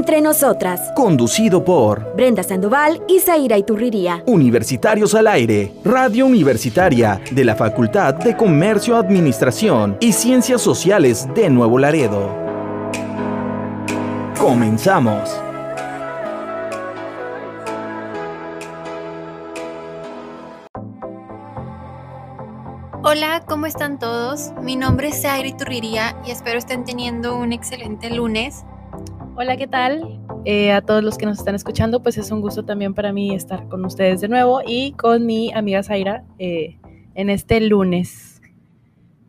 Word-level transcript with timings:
Entre 0.00 0.22
nosotras. 0.22 0.80
Conducido 0.96 1.62
por 1.62 2.14
Brenda 2.16 2.42
Sandoval 2.42 3.02
y 3.06 3.18
Zaira 3.20 3.58
Iturriría. 3.58 4.22
Universitarios 4.24 5.14
al 5.14 5.26
Aire, 5.26 5.74
Radio 5.84 6.24
Universitaria 6.24 7.20
de 7.30 7.44
la 7.44 7.54
Facultad 7.54 8.14
de 8.14 8.34
Comercio, 8.34 8.96
Administración 8.96 9.98
y 10.00 10.14
Ciencias 10.14 10.62
Sociales 10.62 11.28
de 11.34 11.50
Nuevo 11.50 11.78
Laredo. 11.78 12.34
Comenzamos. 14.38 15.28
Hola, 23.02 23.42
¿cómo 23.46 23.66
están 23.66 23.98
todos? 23.98 24.54
Mi 24.62 24.76
nombre 24.76 25.08
es 25.08 25.20
Zaira 25.20 25.46
Iturriría 25.46 26.16
y 26.26 26.30
espero 26.30 26.58
estén 26.58 26.86
teniendo 26.86 27.36
un 27.36 27.52
excelente 27.52 28.08
lunes. 28.08 28.64
Hola, 29.42 29.56
¿qué 29.56 29.66
tal? 29.66 30.20
Eh, 30.44 30.70
a 30.70 30.82
todos 30.82 31.02
los 31.02 31.16
que 31.16 31.24
nos 31.24 31.38
están 31.38 31.54
escuchando, 31.54 32.02
pues 32.02 32.18
es 32.18 32.30
un 32.30 32.42
gusto 32.42 32.66
también 32.66 32.92
para 32.92 33.10
mí 33.10 33.34
estar 33.34 33.70
con 33.70 33.82
ustedes 33.86 34.20
de 34.20 34.28
nuevo 34.28 34.60
y 34.66 34.92
con 34.92 35.24
mi 35.24 35.50
amiga 35.54 35.82
Zaira 35.82 36.26
eh, 36.38 36.78
en 37.14 37.30
este 37.30 37.58
lunes. 37.62 38.42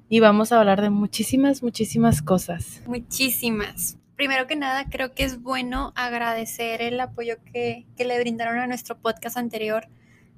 Y 0.10 0.20
vamos 0.20 0.52
a 0.52 0.60
hablar 0.60 0.82
de 0.82 0.90
muchísimas, 0.90 1.64
muchísimas 1.64 2.22
cosas. 2.22 2.82
Muchísimas. 2.88 3.98
Primero 4.18 4.48
que 4.48 4.58
nada, 4.58 4.84
creo 4.90 5.14
que 5.14 5.24
es 5.24 5.42
bueno 5.42 5.94
agradecer 5.96 6.82
el 6.82 7.00
apoyo 7.00 7.38
que, 7.54 7.86
que 7.96 8.04
le 8.04 8.20
brindaron 8.20 8.58
a 8.58 8.68
nuestro 8.68 8.98
podcast 8.98 9.38
anterior. 9.38 9.88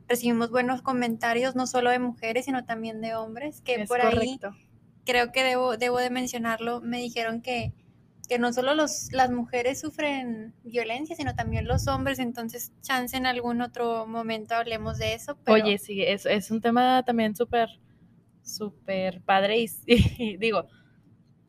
Recibimos 0.07 0.51
buenos 0.51 0.83
comentarios, 0.83 1.55
no 1.55 1.65
solo 1.65 1.89
de 1.89 1.97
mujeres, 1.97 2.45
sino 2.45 2.63
también 2.63 3.01
de 3.01 3.15
hombres, 3.15 3.61
que 3.61 3.81
Es 3.81 3.89
por 3.89 4.01
ahí 4.01 4.13
correcto. 4.13 4.55
creo 5.03 5.31
que 5.31 5.43
debo, 5.43 5.77
debo 5.77 5.97
de 5.97 6.11
mencionarlo. 6.11 6.79
Me 6.81 6.99
dijeron 6.99 7.41
que, 7.41 7.73
que 8.27 8.39
no 8.39 8.53
solo 8.53 8.73
los, 8.73 9.11
las 9.11 9.31
mujeres 9.31 9.81
sufren 9.81 10.53
violencia, 10.63 11.15
sino 11.15 11.35
también 11.35 11.67
los 11.67 11.87
hombres. 11.87 12.19
Entonces, 12.19 12.71
chance 12.81 13.15
en 13.15 13.25
algún 13.25 13.61
otro 13.61 14.07
momento 14.07 14.55
hablemos 14.55 14.97
de 14.97 15.13
eso. 15.13 15.37
Pero 15.43 15.63
Oye, 15.63 15.77
sí, 15.77 16.03
es, 16.03 16.25
es 16.25 16.49
un 16.51 16.61
tema 16.61 17.03
también 17.03 17.35
súper, 17.35 17.69
súper 18.41 19.21
padre 19.21 19.59
y, 19.59 19.69
y 19.85 20.37
digo, 20.37 20.67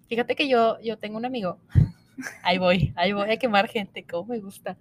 fíjate 0.09 0.35
que 0.35 0.49
yo, 0.49 0.79
yo 0.81 0.99
tengo 0.99 1.17
un 1.17 1.25
amigo, 1.25 1.59
ahí 2.43 2.59
voy, 2.59 2.93
ahí 2.97 3.13
voy 3.13 3.31
a 3.31 3.39
quemar 3.39 3.69
gente, 3.69 4.05
como 4.05 4.27
me 4.27 4.41
gusta, 4.41 4.77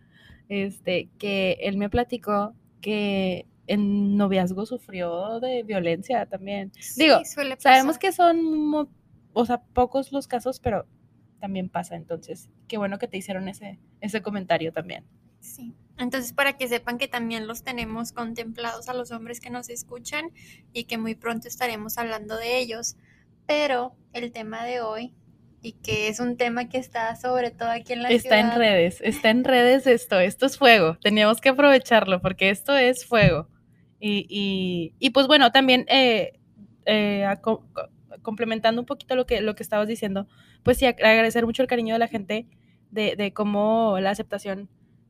este, 0.50 1.10
que 1.18 1.58
él 1.62 1.78
me 1.78 1.90
platicó 1.90 2.54
que 2.82 3.46
en 3.66 4.18
noviazgo 4.18 4.66
sufrió 4.66 5.40
de 5.40 5.64
violencia 5.64 6.26
también. 6.26 6.72
sí, 6.80 7.04
digo, 7.04 7.22
Sabemos 7.60 7.98
que 7.98 8.12
son, 8.12 8.90
o 9.34 9.46
sea, 9.46 9.62
pocos 9.74 10.12
los 10.12 10.28
casos, 10.28 10.60
pero 10.60 10.86
también 11.44 11.68
pasa, 11.68 11.98
entonces, 11.98 12.48
qué 12.70 12.78
bueno 12.78 13.00
que 13.00 13.10
te 13.10 13.18
hicieron 13.18 13.50
ese, 13.50 13.78
ese 14.00 14.22
comentario 14.22 14.72
también. 14.72 15.04
Sí. 15.42 15.74
Entonces, 15.98 16.32
para 16.32 16.54
que 16.54 16.70
sepan 16.70 16.98
que 16.98 17.10
también 17.10 17.48
los 17.48 17.66
tenemos 17.66 18.14
contemplados 18.14 18.88
a 18.88 18.94
los 18.94 19.12
hombres 19.12 19.42
que 19.42 19.50
nos 19.50 19.68
escuchan 19.68 20.32
y 20.72 20.86
que 20.86 20.98
muy 20.98 21.16
pronto 21.16 21.50
estaremos 21.50 21.98
hablando 21.98 22.38
de 22.38 22.60
ellos. 22.60 22.96
Pero 23.46 23.94
el 24.14 24.32
tema 24.32 24.64
de 24.64 24.80
hoy, 24.80 25.14
y 25.62 25.74
que 25.74 26.08
es 26.08 26.22
un 26.22 26.38
tema 26.38 26.70
que 26.70 26.78
está 26.78 27.14
sobre 27.18 27.52
todo 27.52 27.72
aquí 27.72 27.92
en 27.92 28.04
la 28.04 28.10
Está 28.10 28.40
en 28.40 28.46
ciudad, 28.46 28.58
redes, 28.58 29.02
está 29.02 29.30
en 29.30 29.44
redes 29.44 29.86
esto, 29.86 30.22
esto 30.22 30.46
es 30.46 30.58
fuego, 30.58 30.98
teníamos 31.02 31.42
que 31.42 31.50
aprovecharlo 31.50 32.22
porque 32.22 32.52
esto 32.52 32.74
es 32.74 33.06
fuego. 33.06 33.50
Y, 34.00 34.26
y, 34.30 34.94
y 34.98 35.10
pues 35.10 35.28
bueno, 35.28 35.52
también 35.52 35.84
eh, 35.90 36.40
eh, 36.86 37.26
complementando 38.24 38.82
un 38.82 38.86
poquito 38.88 39.16
lo 39.16 39.26
que, 39.28 39.42
lo 39.42 39.56
que 39.56 39.64
estabas 39.64 39.88
diciendo, 39.88 40.28
pues 40.64 40.78
sí, 40.78 40.86
ag- 40.86 41.04
agradecer 41.04 41.46
mucho 41.46 41.62
el 41.62 41.68
cariño 41.68 41.94
de 41.94 42.00
la 42.00 42.08
gente, 42.08 42.48
de, 42.92 43.16
de 43.16 43.34
cómo 43.34 43.98
la 44.00 44.10
aceptación 44.12 44.70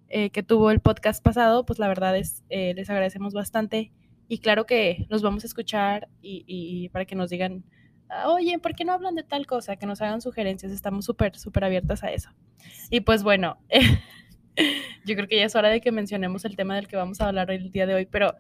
eh, 0.10 0.30
que 0.32 0.44
tuvo 0.44 0.72
el 0.72 0.80
podcast 0.82 1.24
pasado, 1.24 1.66
pues 1.66 1.80
la 1.80 1.88
verdad 1.88 2.18
es, 2.18 2.44
eh, 2.50 2.74
les 2.76 2.90
agradecemos 2.90 3.34
bastante. 3.34 3.92
Y 4.28 4.40
claro 4.40 4.66
que 4.66 5.06
los 5.10 5.22
vamos 5.22 5.44
a 5.44 5.48
escuchar 5.48 6.08
y, 6.22 6.44
y 6.48 6.90
para 6.90 7.06
que 7.06 7.16
nos 7.16 7.30
digan, 7.30 7.64
"Ah, 8.10 8.30
oye, 8.32 8.58
¿por 8.60 8.74
qué 8.76 8.86
no 8.86 8.94
hablan 8.94 9.16
de 9.16 9.24
tal 9.24 9.46
cosa? 9.48 9.76
Que 9.76 9.86
nos 9.86 10.02
hagan 10.02 10.22
sugerencias, 10.22 10.72
estamos 10.72 11.06
súper, 11.06 11.36
súper 11.38 11.64
abiertas 11.66 12.04
a 12.04 12.12
eso. 12.12 12.30
Y 12.90 13.02
pues 13.02 13.24
bueno, 13.24 13.58
yo 15.06 15.16
creo 15.16 15.28
que 15.28 15.38
ya 15.38 15.46
es 15.46 15.56
hora 15.56 15.70
de 15.70 15.82
que 15.82 15.92
mencionemos 15.92 16.46
el 16.46 16.56
tema 16.56 16.76
del 16.76 16.88
que 16.88 16.96
vamos 16.96 17.20
a 17.22 17.28
hablar 17.28 17.52
el 17.52 17.72
día 17.72 17.86
de 17.86 17.96
hoy, 17.96 18.06
pero 18.06 18.36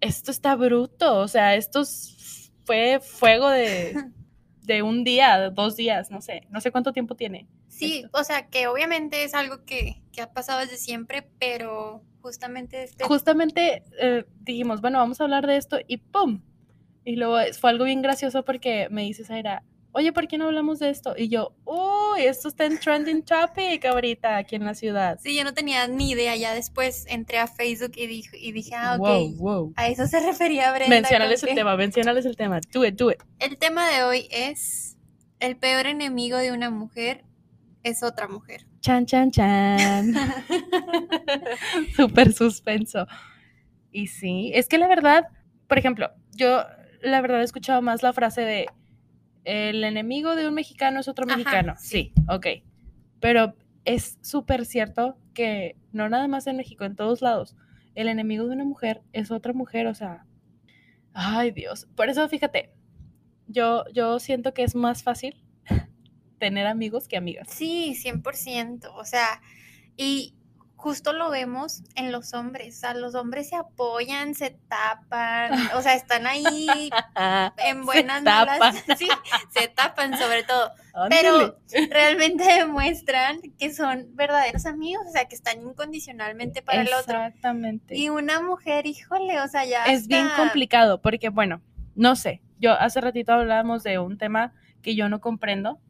esto 0.00 0.30
está 0.30 0.54
bruto, 0.56 1.16
o 1.18 1.28
sea, 1.28 1.56
esto 1.56 1.80
s- 1.80 2.47
fue 2.68 3.00
fuego 3.00 3.48
de, 3.48 3.94
de 4.60 4.82
un 4.82 5.02
día, 5.02 5.38
de 5.38 5.50
dos 5.50 5.74
días, 5.74 6.10
no 6.10 6.20
sé, 6.20 6.42
no 6.50 6.60
sé 6.60 6.70
cuánto 6.70 6.92
tiempo 6.92 7.14
tiene. 7.14 7.48
Sí, 7.68 8.02
esto. 8.04 8.18
o 8.18 8.24
sea, 8.24 8.48
que 8.48 8.66
obviamente 8.66 9.24
es 9.24 9.32
algo 9.32 9.64
que, 9.64 10.02
que 10.12 10.20
ha 10.20 10.34
pasado 10.34 10.60
desde 10.60 10.76
siempre, 10.76 11.26
pero 11.38 12.02
justamente 12.20 12.82
este... 12.82 13.04
Justamente 13.04 13.84
eh, 13.98 14.26
dijimos, 14.40 14.82
bueno, 14.82 14.98
vamos 14.98 15.18
a 15.18 15.24
hablar 15.24 15.46
de 15.46 15.56
esto 15.56 15.78
y 15.88 15.96
¡pum! 15.96 16.42
Y 17.06 17.16
luego 17.16 17.38
fue 17.58 17.70
algo 17.70 17.86
bien 17.86 18.02
gracioso 18.02 18.44
porque 18.44 18.88
me 18.90 19.02
dice 19.02 19.24
Zaira, 19.24 19.62
oye, 19.98 20.12
¿por 20.12 20.28
qué 20.28 20.38
no 20.38 20.46
hablamos 20.46 20.78
de 20.78 20.90
esto? 20.90 21.14
Y 21.16 21.28
yo, 21.28 21.54
uy, 21.64 22.22
esto 22.22 22.48
está 22.48 22.64
en 22.66 22.78
trending 22.78 23.22
topic 23.24 23.84
ahorita 23.84 24.36
aquí 24.36 24.56
en 24.56 24.64
la 24.64 24.74
ciudad. 24.74 25.18
Sí, 25.20 25.36
yo 25.36 25.42
no 25.44 25.52
tenía 25.54 25.88
ni 25.88 26.10
idea, 26.10 26.36
ya 26.36 26.54
después 26.54 27.04
entré 27.08 27.38
a 27.38 27.48
Facebook 27.48 27.92
y 27.96 28.06
dije, 28.06 28.38
y 28.38 28.52
dije 28.52 28.74
ah, 28.76 28.96
ok, 28.98 29.06
Wow, 29.06 29.34
wow. 29.36 29.72
a 29.76 29.88
eso 29.88 30.06
se 30.06 30.20
refería 30.20 30.72
Brenda. 30.72 30.94
Mencionales 30.94 31.42
el 31.42 31.54
tema, 31.54 31.76
mencionales 31.76 32.26
el 32.26 32.36
tema. 32.36 32.60
Do 32.72 32.84
it, 32.84 32.94
do 32.94 33.10
it. 33.10 33.18
El 33.40 33.58
tema 33.58 33.88
de 33.90 34.04
hoy 34.04 34.28
es 34.30 34.96
el 35.40 35.56
peor 35.56 35.86
enemigo 35.86 36.38
de 36.38 36.52
una 36.52 36.70
mujer 36.70 37.24
es 37.82 38.02
otra 38.02 38.28
mujer. 38.28 38.66
Chan, 38.80 39.06
chan, 39.06 39.30
chan. 39.30 40.14
Súper 41.96 42.32
suspenso. 42.32 43.06
Y 43.90 44.06
sí, 44.06 44.52
es 44.54 44.68
que 44.68 44.78
la 44.78 44.86
verdad, 44.88 45.24
por 45.66 45.78
ejemplo, 45.78 46.10
yo 46.32 46.62
la 47.02 47.20
verdad 47.20 47.40
he 47.40 47.44
escuchado 47.44 47.82
más 47.82 48.02
la 48.02 48.12
frase 48.12 48.42
de 48.42 48.66
el 49.48 49.82
enemigo 49.82 50.36
de 50.36 50.46
un 50.46 50.54
mexicano 50.54 51.00
es 51.00 51.08
otro 51.08 51.24
Ajá, 51.26 51.36
mexicano. 51.36 51.74
sí. 51.78 52.12
Sí, 52.14 52.22
ok. 52.28 52.46
Pero 53.20 53.54
es 53.84 54.18
súper 54.20 54.66
cierto 54.66 55.16
que 55.32 55.76
no 55.92 56.08
nada 56.08 56.28
más 56.28 56.46
en 56.46 56.56
México, 56.58 56.84
en 56.84 56.96
todos 56.96 57.22
lados, 57.22 57.56
el 57.94 58.08
enemigo 58.08 58.46
de 58.46 58.52
una 58.52 58.64
mujer 58.64 59.02
es 59.12 59.30
otra 59.30 59.52
mujer, 59.54 59.86
o 59.86 59.94
sea, 59.94 60.26
ay 61.14 61.50
Dios. 61.50 61.88
Por 61.96 62.10
eso 62.10 62.28
fíjate, 62.28 62.70
yo, 63.46 63.84
yo 63.94 64.18
siento 64.18 64.52
que 64.52 64.62
es 64.62 64.74
más 64.74 65.02
fácil 65.02 65.42
tener 66.38 66.66
amigos 66.66 67.08
que 67.08 67.16
amigas. 67.16 67.48
Sí, 67.50 67.96
100%. 68.00 68.90
O 68.94 69.04
sea, 69.04 69.40
y 69.96 70.34
justo 70.78 71.12
lo 71.12 71.28
vemos 71.28 71.82
en 71.96 72.12
los 72.12 72.32
hombres. 72.34 72.76
O 72.76 72.80
sea, 72.80 72.94
los 72.94 73.14
hombres 73.16 73.48
se 73.48 73.56
apoyan, 73.56 74.34
se 74.34 74.50
tapan, 74.68 75.50
o 75.76 75.82
sea, 75.82 75.94
están 75.94 76.26
ahí 76.26 76.88
en 77.58 77.84
buenas, 77.84 78.22
malas. 78.22 78.58
tapan. 78.58 78.74
Sí, 78.98 79.08
se 79.50 79.68
tapan 79.68 80.16
sobre 80.16 80.44
todo. 80.44 80.72
Ándale. 80.94 81.20
Pero 81.20 81.58
realmente 81.90 82.44
demuestran 82.44 83.40
que 83.58 83.74
son 83.74 84.06
verdaderos 84.14 84.66
amigos, 84.66 85.04
o 85.08 85.12
sea, 85.12 85.26
que 85.26 85.34
están 85.34 85.60
incondicionalmente 85.60 86.62
para 86.62 86.80
el 86.80 86.88
otro. 86.88 87.18
Exactamente. 87.24 87.96
Y 87.96 88.08
una 88.08 88.40
mujer, 88.40 88.86
híjole, 88.86 89.40
o 89.40 89.48
sea, 89.48 89.64
ya 89.64 89.84
es 89.84 90.06
bien 90.06 90.28
complicado 90.36 91.02
porque, 91.02 91.28
bueno, 91.28 91.60
no 91.94 92.16
sé, 92.16 92.40
yo 92.58 92.72
hace 92.72 93.00
ratito 93.00 93.32
hablábamos 93.32 93.82
de 93.82 93.98
un 93.98 94.16
tema 94.16 94.54
que 94.82 94.94
yo 94.94 95.08
no 95.08 95.20
comprendo. 95.20 95.80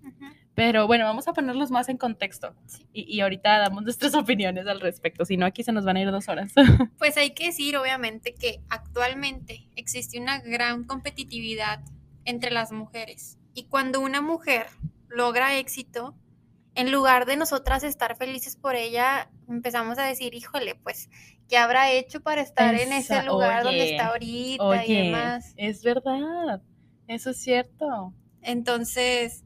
Pero 0.59 0.89
bueno, 0.89 1.05
vamos 1.05 1.29
a 1.29 1.33
ponerlos 1.33 1.71
más 1.71 1.89
en 1.89 1.97
contexto 1.99 2.53
Sí. 2.67 2.85
y, 2.93 3.17
y 3.17 3.21
ahorita 3.21 3.59
damos 3.59 3.83
nuestras 3.85 4.15
opiniones 4.17 4.67
al 4.67 4.81
respecto, 4.81 5.25
si 5.25 5.37
no 5.37 5.47
aquí 5.47 5.63
se 5.63 5.71
nos 5.71 5.85
van 5.85 5.97
a 5.97 6.01
ir 6.01 6.11
dos 6.11 6.29
horas. 6.29 6.53
Pues 6.99 7.17
hay 7.17 7.31
que 7.31 7.47
decir, 7.47 7.77
obviamente, 7.77 8.35
que 8.35 8.61
actualmente 8.69 9.69
existe 9.77 10.19
una 10.21 10.41
gran 10.41 10.83
competitividad 10.85 11.81
entre 12.25 12.51
las 12.51 12.73
mujeres. 12.73 13.39
Y 13.55 13.65
cuando 13.67 14.01
una 14.01 14.21
mujer 14.21 14.67
logra 15.09 15.57
éxito, 15.57 16.17
en 16.75 16.91
lugar 16.91 17.25
de 17.25 17.37
nosotras 17.37 17.85
estar 17.85 18.17
felices 18.17 18.57
por 18.57 18.75
ella, 18.75 19.31
empezamos 19.49 19.97
a 19.99 20.05
decir, 20.05 20.35
híjole, 20.35 20.75
pues, 20.75 21.09
¿qué 21.49 21.57
habrá 21.57 21.93
hecho 21.93 22.21
para 22.21 22.41
estar 22.43 22.75
en 22.75 22.93
ese 22.93 23.23
lugar 23.23 23.63
donde 23.63 23.91
está 23.93 24.09
ahorita 24.09 24.65
y 24.65 24.67
Oye, 24.95 25.03
demás? 25.05 25.55
es 25.57 25.85
verdad, 25.85 26.61
eso 27.07 27.31
es 27.31 27.37
cierto. 27.41 28.13
Entonces, 28.43 29.45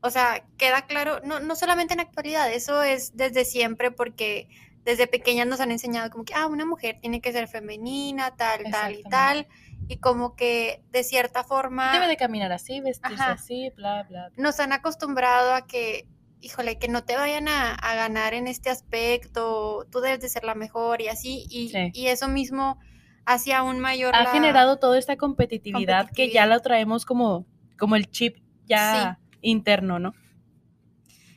o 0.00 0.10
sea, 0.10 0.44
queda 0.56 0.82
claro, 0.82 1.20
no, 1.24 1.40
no 1.40 1.56
solamente 1.56 1.94
en 1.94 1.98
la 1.98 2.04
actualidad, 2.04 2.52
eso 2.52 2.82
es 2.82 3.16
desde 3.16 3.44
siempre 3.44 3.90
porque 3.90 4.48
desde 4.84 5.06
pequeñas 5.06 5.46
nos 5.46 5.60
han 5.60 5.70
enseñado 5.70 6.08
como 6.10 6.24
que, 6.24 6.34
ah, 6.34 6.46
una 6.46 6.64
mujer 6.64 6.98
tiene 7.00 7.20
que 7.20 7.32
ser 7.32 7.46
femenina, 7.48 8.34
tal, 8.36 8.62
tal 8.70 8.94
y 8.94 9.02
tal, 9.02 9.46
y 9.88 9.98
como 9.98 10.34
que 10.36 10.82
de 10.90 11.02
cierta 11.04 11.44
forma 11.44 11.92
Debe 11.92 12.06
de 12.08 12.16
caminar 12.16 12.52
así, 12.52 12.80
vestirse 12.80 13.22
Ajá. 13.22 13.32
así, 13.32 13.70
bla, 13.76 14.04
bla. 14.04 14.28
bla. 14.30 14.42
nos 14.42 14.60
han 14.60 14.72
acostumbrado 14.72 15.52
a 15.52 15.66
que, 15.66 16.06
híjole, 16.40 16.78
que 16.78 16.88
no 16.88 17.04
te 17.04 17.16
vayan 17.16 17.48
a, 17.48 17.74
a 17.74 17.94
ganar 17.96 18.32
en 18.34 18.46
este 18.46 18.70
aspecto, 18.70 19.86
tú 19.90 20.00
debes 20.00 20.20
de 20.20 20.28
ser 20.28 20.44
la 20.44 20.54
mejor 20.54 21.00
y 21.02 21.08
así, 21.08 21.46
y, 21.50 21.68
Sí. 21.70 21.90
y 21.92 22.06
eso 22.06 22.28
mismo 22.28 22.78
hacia 23.26 23.62
un 23.62 23.80
mayor... 23.80 24.14
Ha 24.14 24.22
la- 24.24 24.30
generado 24.30 24.78
toda 24.78 24.98
esta 24.98 25.16
competitividad, 25.16 26.08
que 26.10 26.30
ya 26.30 26.46
la 26.46 26.60
traemos 26.60 27.04
como, 27.04 27.46
como 27.78 27.96
el 27.96 28.08
chip 28.10 28.38
ya 28.66 29.18
interno, 29.40 29.98
¿no? 29.98 30.14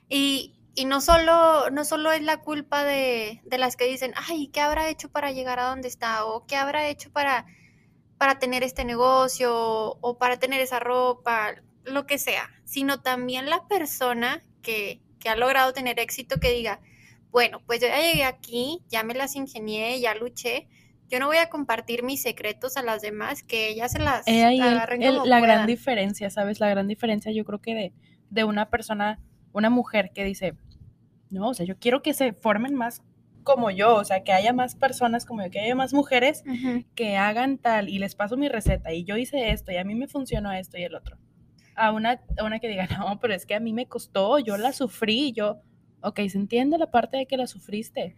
Y 0.09 0.53
Y 0.74 0.86
no 0.86 1.01
solo, 1.01 1.69
no 1.69 1.83
solo 1.83 2.12
es 2.13 2.21
la 2.21 2.38
culpa 2.42 2.83
de, 2.86 3.42
de, 3.44 3.57
las 3.57 3.75
que 3.75 3.86
dicen, 3.86 4.13
ay, 4.15 4.48
¿qué 4.48 4.62
habrá 4.62 4.89
hecho 4.89 5.09
para 5.09 5.31
llegar 5.31 5.59
a 5.59 5.68
donde 5.69 5.89
está? 5.89 6.25
O 6.25 6.45
¿qué 6.45 6.56
habrá 6.56 6.88
hecho 6.88 7.12
para, 7.12 7.45
para 8.18 8.39
tener 8.39 8.63
este 8.63 8.86
negocio? 8.86 9.51
O 10.01 10.18
para 10.18 10.38
tener 10.38 10.62
esa 10.62 10.80
ropa, 10.80 11.56
lo 11.83 12.06
que 12.06 12.18
sea. 12.18 12.50
Sino 12.63 13.01
también 13.01 13.50
la 13.50 13.68
persona 13.68 14.42
que, 14.62 15.01
que 15.19 15.30
ha 15.30 15.36
logrado 15.36 15.74
tener 15.74 16.00
éxito 16.00 16.39
que 16.39 16.51
diga, 16.51 16.80
bueno, 17.31 17.62
pues 17.65 17.81
yo 17.81 17.88
ya 17.88 18.00
llegué 18.00 18.24
aquí, 18.25 18.81
ya 18.89 19.03
me 19.03 19.13
las 19.13 19.36
ingenié, 19.36 20.00
ya 20.00 20.15
luché. 20.15 20.68
Yo 21.11 21.19
no 21.19 21.27
voy 21.27 21.37
a 21.37 21.49
compartir 21.49 22.03
mis 22.03 22.21
secretos 22.21 22.77
a 22.77 22.83
las 22.83 23.01
demás, 23.01 23.43
que 23.43 23.69
ellas 23.69 23.91
se 23.91 23.99
las 23.99 24.25
agarren 24.25 25.01
La 25.25 25.41
gran 25.41 25.67
diferencia, 25.67 26.29
¿sabes? 26.29 26.61
La 26.61 26.69
gran 26.69 26.87
diferencia 26.87 27.31
yo 27.33 27.43
creo 27.43 27.59
que 27.59 27.75
de, 27.75 27.93
de 28.29 28.43
una 28.45 28.69
persona 28.69 29.19
una 29.53 29.69
mujer 29.69 30.11
que 30.13 30.23
dice, 30.23 30.55
no, 31.29 31.49
o 31.49 31.53
sea, 31.53 31.65
yo 31.65 31.77
quiero 31.77 32.01
que 32.01 32.13
se 32.13 32.33
formen 32.33 32.75
más 32.75 33.01
como 33.43 33.71
yo, 33.71 33.95
o 33.95 34.03
sea, 34.03 34.23
que 34.23 34.33
haya 34.33 34.53
más 34.53 34.75
personas 34.75 35.25
como 35.25 35.43
yo, 35.43 35.49
que 35.49 35.59
haya 35.59 35.75
más 35.75 35.93
mujeres 35.93 36.43
que 36.95 37.17
hagan 37.17 37.57
tal 37.57 37.89
y 37.89 37.99
les 37.99 38.15
paso 38.15 38.37
mi 38.37 38.47
receta 38.49 38.93
y 38.93 39.03
yo 39.03 39.17
hice 39.17 39.51
esto 39.51 39.71
y 39.71 39.77
a 39.77 39.83
mí 39.83 39.95
me 39.95 40.07
funcionó 40.07 40.51
esto 40.51 40.77
y 40.77 40.83
el 40.83 40.95
otro. 40.95 41.17
A 41.75 41.91
una, 41.91 42.21
a 42.37 42.43
una 42.43 42.59
que 42.59 42.67
diga, 42.67 42.87
no, 42.99 43.19
pero 43.19 43.33
es 43.33 43.45
que 43.45 43.55
a 43.55 43.59
mí 43.59 43.73
me 43.73 43.87
costó, 43.87 44.39
yo 44.39 44.57
la 44.57 44.73
sufrí, 44.73 45.33
yo, 45.33 45.61
ok, 46.01 46.19
se 46.29 46.37
entiende 46.37 46.77
la 46.77 46.91
parte 46.91 47.17
de 47.17 47.25
que 47.25 47.37
la 47.37 47.47
sufriste, 47.47 48.15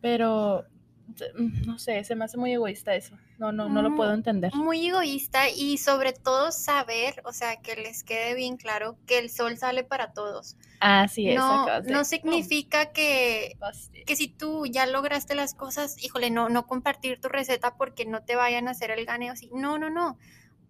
pero 0.00 0.64
no 1.66 1.78
sé, 1.78 2.02
se 2.04 2.14
me 2.14 2.24
hace 2.24 2.36
muy 2.36 2.52
egoísta 2.52 2.94
eso. 2.94 3.16
No, 3.38 3.52
no, 3.52 3.68
no 3.68 3.82
lo 3.82 3.94
puedo 3.96 4.10
mm, 4.10 4.14
entender. 4.14 4.54
Muy 4.54 4.88
egoísta 4.88 5.48
y 5.48 5.78
sobre 5.78 6.12
todo 6.12 6.52
saber, 6.52 7.20
o 7.24 7.32
sea, 7.32 7.56
que 7.60 7.76
les 7.76 8.04
quede 8.04 8.34
bien 8.34 8.56
claro 8.56 8.96
que 9.06 9.18
el 9.18 9.30
sol 9.30 9.56
sale 9.58 9.84
para 9.84 10.12
todos. 10.12 10.56
Así 10.80 11.28
es. 11.28 11.36
No, 11.36 11.66
no 11.82 12.04
significa 12.04 12.92
que, 12.92 13.56
que 14.06 14.16
si 14.16 14.28
tú 14.28 14.66
ya 14.66 14.86
lograste 14.86 15.34
las 15.34 15.54
cosas, 15.54 16.02
híjole, 16.02 16.30
no, 16.30 16.48
no 16.48 16.66
compartir 16.66 17.20
tu 17.20 17.28
receta 17.28 17.76
porque 17.76 18.06
no 18.06 18.22
te 18.22 18.36
vayan 18.36 18.68
a 18.68 18.72
hacer 18.72 18.90
el 18.90 19.04
ganeo. 19.04 19.34
No, 19.52 19.78
no, 19.78 19.90
no 19.90 20.16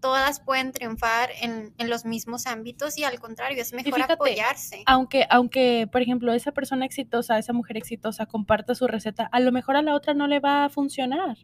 todas 0.04 0.38
pueden 0.38 0.70
triunfar 0.72 1.30
en, 1.40 1.72
los 1.78 2.04
mismos 2.04 2.46
ámbitos 2.46 2.98
y 2.98 3.04
al 3.04 3.18
contrario, 3.18 3.62
es 3.62 3.72
mejor 3.72 4.02
apoyarse. 4.02 4.82
Aunque, 4.84 5.24
aunque, 5.30 5.88
por 5.90 6.02
ejemplo, 6.02 6.34
esa 6.34 6.52
persona 6.52 6.84
exitosa, 6.84 7.38
esa 7.38 7.54
mujer 7.54 7.78
exitosa 7.78 8.26
comparta 8.26 8.74
su 8.74 8.86
receta, 8.86 9.30
a 9.32 9.40
lo 9.40 9.50
mejor 9.50 9.76
a 9.76 9.82
la 9.82 9.94
otra 9.94 10.12
no 10.12 10.26
le 10.26 10.40
va 10.40 10.66
a 10.66 10.68
funcionar 10.68 11.38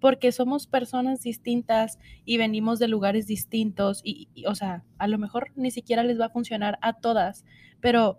porque 0.00 0.32
somos 0.32 0.66
personas 0.66 1.20
distintas 1.20 2.00
y 2.24 2.36
venimos 2.36 2.80
de 2.80 2.88
lugares 2.88 3.28
distintos 3.28 4.00
y, 4.02 4.28
o 4.44 4.56
sea, 4.56 4.82
a 4.98 5.06
lo 5.06 5.16
mejor 5.16 5.52
ni 5.54 5.70
siquiera 5.70 6.02
les 6.02 6.18
va 6.18 6.24
a 6.24 6.30
funcionar 6.30 6.80
a 6.82 6.94
todas, 6.94 7.44
pero 7.80 8.18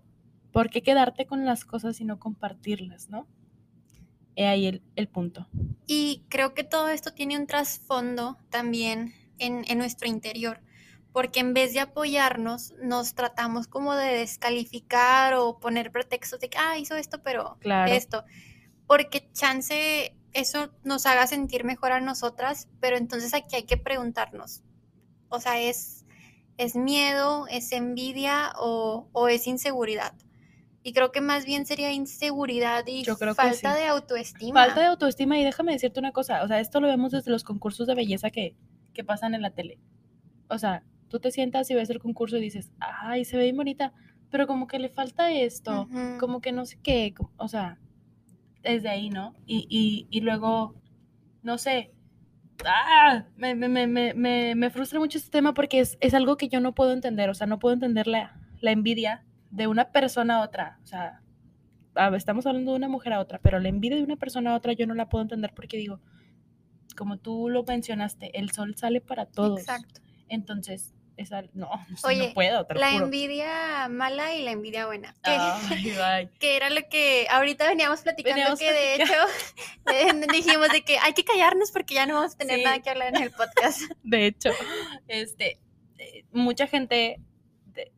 ¿por 0.53 0.69
qué 0.69 0.83
quedarte 0.83 1.25
con 1.25 1.43
las 1.43 1.65
cosas 1.65 1.99
y 1.99 2.05
no 2.05 2.17
compartirlas, 2.17 3.09
no? 3.09 3.27
He 4.37 4.47
ahí 4.47 4.67
el, 4.67 4.83
el 4.95 5.09
punto. 5.09 5.49
Y 5.85 6.23
creo 6.29 6.53
que 6.53 6.63
todo 6.63 6.87
esto 6.87 7.11
tiene 7.11 7.37
un 7.37 7.45
trasfondo 7.45 8.37
también 8.49 9.15
en, 9.41 9.77
nuestro 9.77 10.07
interior, 10.07 10.61
porque 11.11 11.39
en 11.39 11.53
vez 11.53 11.73
de 11.73 11.81
apoyarnos, 11.81 12.73
nos 12.81 13.15
tratamos 13.15 13.67
como 13.67 13.95
de 13.95 14.13
descalificar 14.13 15.33
o 15.33 15.59
poner 15.59 15.91
pretextos 15.91 16.39
de 16.39 16.49
que, 16.49 16.57
ah, 16.57 16.77
hizo 16.77 16.95
esto, 16.95 17.21
pero 17.23 17.57
esto, 17.87 18.23
porque 18.87 19.29
chance 19.33 20.15
eso 20.33 20.71
nos 20.83 21.05
haga 21.05 21.27
sentir 21.27 21.65
mejor 21.65 21.91
a 21.91 21.99
nosotras, 21.99 22.69
pero 22.79 22.97
entonces 22.97 23.33
aquí 23.33 23.55
hay 23.55 23.63
que 23.63 23.77
preguntarnos, 23.77 24.63
o 25.29 25.39
sea, 25.39 25.59
¿es, 25.59 26.05
es 26.57 26.75
miedo, 26.75 27.47
es 27.49 27.71
envidia 27.71 28.53
o, 28.57 29.09
o 29.11 29.27
es 29.27 29.47
inseguridad? 29.47 30.13
Y 30.83 30.93
creo 30.93 31.11
que 31.11 31.21
más 31.21 31.45
bien 31.45 31.65
sería 31.65 31.91
inseguridad 31.91 32.85
y 32.87 33.05
falta 33.05 33.75
de 33.75 33.85
autoestima. 33.85 34.65
Falta 34.65 34.81
de 34.81 34.87
autoestima 34.87 35.37
y 35.37 35.43
déjame 35.43 35.73
decirte 35.73 35.99
una 35.99 36.11
cosa, 36.11 36.43
o 36.43 36.47
sea, 36.47 36.59
esto 36.59 36.79
lo 36.79 36.87
vemos 36.87 37.11
desde 37.11 37.29
los 37.29 37.43
concursos 37.43 37.85
de 37.85 37.93
belleza 37.93 38.31
que, 38.31 38.55
que 38.93 39.03
pasan 39.03 39.35
en 39.35 39.41
la 39.41 39.51
tele. 39.51 39.79
O 40.49 40.57
sea, 40.57 40.83
tú 41.07 41.19
te 41.19 41.31
sientas 41.31 41.69
y 41.69 41.75
ves 41.75 41.89
el 41.89 41.99
concurso 41.99 42.37
y 42.37 42.41
dices, 42.41 42.71
ay, 42.79 43.25
se 43.25 43.37
ve 43.37 43.43
bien 43.43 43.57
bonita, 43.57 43.93
pero 44.29 44.47
como 44.47 44.67
que 44.67 44.79
le 44.79 44.89
falta 44.89 45.31
esto, 45.31 45.87
como 46.19 46.41
que 46.41 46.51
no 46.51 46.65
sé 46.65 46.79
qué, 46.81 47.13
o 47.37 47.47
sea, 47.47 47.77
desde 48.63 48.89
ahí, 48.89 49.09
¿no? 49.09 49.35
Y, 49.45 49.67
y, 49.69 50.07
y 50.09 50.21
luego, 50.21 50.75
no 51.43 51.57
sé, 51.57 51.91
ah, 52.65 53.25
me, 53.35 53.55
me, 53.55 53.67
me, 53.67 53.87
me, 53.87 54.55
me 54.55 54.69
frustra 54.69 54.99
mucho 54.99 55.17
este 55.17 55.31
tema 55.31 55.53
porque 55.53 55.79
es, 55.79 55.97
es, 55.99 56.13
algo 56.13 56.37
que 56.37 56.47
yo 56.47 56.61
no 56.61 56.73
puedo 56.73 56.93
entender, 56.93 57.29
o 57.29 57.33
sea, 57.33 57.45
no 57.47 57.59
puedo 57.59 57.73
entender 57.73 58.07
la, 58.07 58.39
la 58.61 58.71
envidia 58.71 59.25
de 59.49 59.67
una 59.67 59.91
persona 59.91 60.37
a 60.37 60.43
otra, 60.43 60.79
o 60.83 60.85
sea, 60.85 61.21
estamos 62.15 62.45
hablando 62.45 62.71
de 62.71 62.77
una 62.77 62.87
mujer 62.87 63.13
a 63.13 63.19
otra, 63.19 63.39
pero 63.39 63.59
la 63.59 63.67
envidia 63.69 63.97
de 63.97 64.03
una 64.03 64.15
persona 64.15 64.53
a 64.53 64.55
otra 64.55 64.73
yo 64.73 64.87
no 64.87 64.93
la 64.93 65.09
puedo 65.09 65.23
entender 65.23 65.51
porque 65.53 65.77
digo, 65.77 65.99
como 66.95 67.17
tú 67.17 67.49
lo 67.49 67.63
mencionaste, 67.63 68.37
el 68.37 68.51
sol 68.51 68.75
sale 68.75 69.01
para 69.01 69.25
todos. 69.25 69.61
Exacto. 69.61 70.01
Entonces, 70.27 70.93
esa, 71.17 71.43
no, 71.53 71.69
no 72.03 72.33
puedo. 72.33 72.65
la 72.75 72.95
envidia 72.95 73.87
mala 73.89 74.33
y 74.33 74.43
la 74.43 74.51
envidia 74.51 74.85
buena. 74.85 75.15
Que, 75.23 75.35
era 76.55 76.69
lo 76.69 76.81
que 76.89 77.27
ahorita 77.29 77.67
veníamos 77.67 78.01
platicando, 78.01 78.57
que 78.57 78.71
de 78.71 78.95
hecho 78.95 79.13
dijimos 80.31 80.69
de 80.69 80.83
que 80.83 80.97
hay 80.99 81.13
que 81.13 81.23
callarnos 81.23 81.71
porque 81.71 81.95
ya 81.95 82.05
no 82.05 82.15
vamos 82.15 82.35
a 82.35 82.37
tener 82.37 82.63
nada 82.63 82.79
que 82.79 82.89
hablar 82.89 83.15
en 83.15 83.23
el 83.23 83.31
podcast. 83.31 83.81
De 84.03 84.25
hecho, 84.25 84.51
este, 85.07 85.59
eh, 85.97 86.25
mucha 86.31 86.67
gente, 86.67 87.19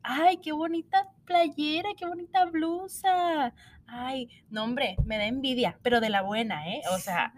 ay, 0.02 0.38
qué 0.38 0.52
bonita 0.52 1.08
playera, 1.24 1.90
qué 1.96 2.06
bonita 2.06 2.44
blusa. 2.46 3.54
Ay, 3.86 4.28
no, 4.50 4.64
hombre, 4.64 4.96
me 5.04 5.18
da 5.18 5.26
envidia, 5.26 5.78
pero 5.82 6.00
de 6.00 6.08
la 6.08 6.22
buena, 6.22 6.68
¿eh? 6.68 6.82
O 6.90 6.98
sea, 6.98 7.34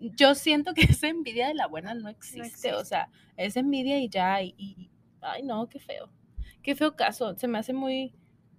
yo 0.00 0.34
siento 0.34 0.74
que 0.74 0.82
esa 0.90 1.08
envidia 1.08 1.48
de 1.48 1.54
la 1.54 1.66
buena 1.66 1.94
no 1.94 2.08
existe, 2.08 2.74
o 2.74 2.84
sea, 2.84 3.10
es 3.36 3.56
envidia 3.56 3.98
y 3.98 4.08
ya, 4.08 4.42
y, 4.42 4.90
ay 5.20 5.42
no, 5.42 5.68
qué 5.68 5.78
feo, 5.78 6.10
qué 6.62 6.74
feo 6.74 6.96
caso, 6.96 7.36
se 7.36 7.48
me 7.48 7.58
hace 7.58 7.72
muy, 7.72 8.14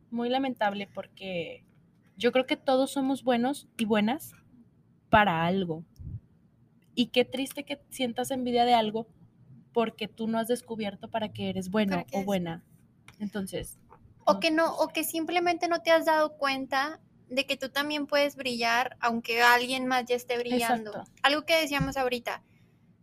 muy 0.09 0.29
lamentable 0.29 0.87
porque 0.93 1.65
yo 2.17 2.31
creo 2.31 2.45
que 2.45 2.57
todos 2.57 2.91
somos 2.91 3.23
buenos 3.23 3.67
y 3.77 3.85
buenas 3.85 4.33
para 5.09 5.45
algo. 5.45 5.83
Y 6.93 7.07
qué 7.07 7.25
triste 7.25 7.63
que 7.63 7.81
sientas 7.89 8.31
envidia 8.31 8.65
de 8.65 8.73
algo 8.73 9.07
porque 9.73 10.07
tú 10.07 10.27
no 10.27 10.37
has 10.37 10.47
descubierto 10.47 11.09
para 11.09 11.29
qué 11.29 11.49
eres 11.49 11.69
bueno 11.69 12.05
o 12.11 12.23
buena. 12.23 12.63
Entonces. 13.19 13.79
O 14.25 14.39
que 14.39 14.51
no, 14.51 14.75
o 14.75 14.89
que 14.89 15.03
simplemente 15.03 15.67
no 15.67 15.81
te 15.81 15.91
has 15.91 16.05
dado 16.05 16.37
cuenta 16.37 16.99
de 17.31 17.45
que 17.45 17.55
tú 17.55 17.69
también 17.69 18.07
puedes 18.07 18.35
brillar 18.35 18.97
aunque 18.99 19.41
alguien 19.41 19.87
más 19.87 20.05
ya 20.05 20.15
esté 20.15 20.37
brillando. 20.37 21.03
Algo 21.23 21.43
que 21.43 21.55
decíamos 21.55 21.95
ahorita, 21.95 22.43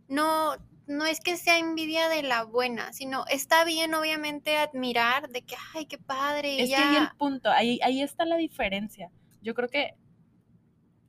no, 0.07 0.55
no 0.85 1.05
es 1.07 1.19
que 1.19 1.35
sea 1.35 1.57
envidia 1.57 2.07
de 2.09 2.21
la 2.21 2.43
buena, 2.43 2.93
sino 2.93 3.25
está 3.25 3.65
bien 3.65 3.93
obviamente 3.95 4.55
admirar 4.57 5.29
de 5.29 5.41
que, 5.41 5.55
ay, 5.73 5.87
qué 5.87 5.97
padre. 5.97 6.61
Es 6.61 6.69
que 6.69 6.75
ahí 6.75 6.95
el 6.95 7.09
punto, 7.17 7.49
ahí, 7.49 7.79
ahí 7.83 8.03
está 8.03 8.23
la 8.23 8.37
diferencia. 8.37 9.09
Yo 9.41 9.55
creo 9.55 9.67
que 9.67 9.95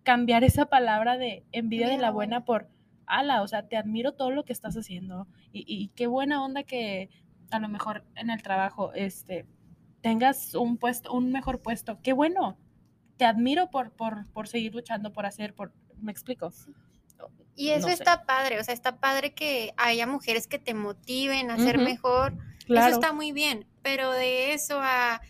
cambiar 0.02 0.42
esa 0.42 0.66
palabra 0.66 1.18
de 1.18 1.44
envidia 1.52 1.88
de 1.88 1.98
la 1.98 2.10
buena 2.10 2.46
por, 2.46 2.68
ala, 3.04 3.42
o 3.42 3.48
sea, 3.48 3.68
te 3.68 3.76
admiro 3.76 4.12
todo 4.12 4.30
lo 4.30 4.44
que 4.46 4.54
estás 4.54 4.76
haciendo 4.76 5.26
y, 5.52 5.64
y 5.66 5.88
qué 5.88 6.06
buena 6.06 6.42
onda 6.42 6.62
que 6.62 7.10
a 7.50 7.58
lo 7.58 7.68
mejor 7.68 8.02
en 8.14 8.30
el 8.30 8.42
trabajo, 8.42 8.94
este, 8.94 9.44
tengas 10.00 10.54
un 10.54 10.78
puesto, 10.78 11.12
un 11.12 11.32
mejor 11.32 11.60
puesto, 11.60 11.98
qué 12.02 12.14
bueno, 12.14 12.56
te 13.20 13.26
admiro 13.26 13.68
por, 13.68 13.92
por, 13.92 14.48
seguir 14.48 14.74
luchando, 14.74 15.12
por 15.12 15.26
hacer, 15.26 15.52
por, 15.52 15.74
¿me 16.00 16.10
explico? 16.10 16.54
Y 17.54 17.68
eso 17.68 17.88
está 17.88 18.24
padre, 18.24 18.58
o 18.58 18.64
sea, 18.64 18.72
está 18.72 18.96
padre 18.96 19.34
que 19.34 19.74
haya 19.76 20.06
mujeres 20.06 20.46
que 20.46 20.58
te 20.58 20.72
motiven 20.72 21.50
a 21.50 21.58
ser 21.58 21.76
mejor. 21.76 22.32
Eso 22.66 22.88
está 22.88 23.12
muy 23.12 23.32
bien, 23.32 23.66
pero 23.82 24.10
de 24.10 24.54
eso 24.54 24.80
a, 24.82 25.20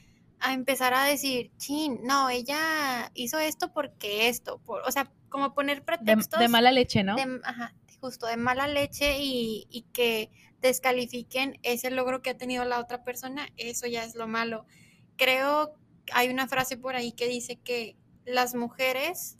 empezar 0.52 0.94
a 0.94 1.02
decir, 1.02 1.50
chin, 1.56 1.99
no, 2.04 2.30
ella 2.30 3.11
hizo 3.14 3.40
esto 3.40 3.73
porque 3.73 4.28
esto, 4.28 4.59
por, 4.59 4.82
o 4.87 4.92
sea, 4.92 5.11
como 5.28 5.52
poner 5.52 5.82
pretextos. 5.85 6.38
De, 6.38 6.47
mala 6.47 6.70
leche, 6.70 7.02
¿no? 7.02 7.16
ajá, 7.42 7.75
justo, 8.00 8.28
de 8.28 8.37
mala 8.37 8.68
leche 8.68 9.18
y, 9.18 9.66
y 9.68 9.82
que 9.92 10.30
descalifiquen 10.61 11.59
ese 11.64 11.90
logro 11.90 12.23
que 12.23 12.30
ha 12.30 12.38
tenido 12.38 12.64
la 12.64 12.78
otra 12.78 13.02
persona, 13.02 13.49
eso 13.56 13.88
ya 13.88 14.04
es 14.04 14.14
lo 14.14 14.28
malo. 14.28 14.64
Creo 15.16 15.75
hay 16.12 16.29
una 16.29 16.47
frase 16.49 16.76
por 16.76 16.95
ahí 16.95 17.12
que 17.12 17.26
dice 17.26 17.57
que 17.57 17.97
las 18.25 18.55
mujeres 18.55 19.38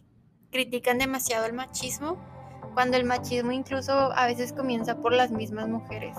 critican 0.51 0.99
demasiado 0.99 1.47
el 1.47 1.53
machismo, 1.53 2.19
cuando 2.75 2.97
el 2.97 3.05
machismo 3.05 3.53
incluso 3.53 3.93
a 3.93 4.27
veces 4.27 4.53
comienza 4.53 4.97
por 5.01 5.13
las 5.13 5.31
mismas 5.31 5.69
mujeres. 5.69 6.17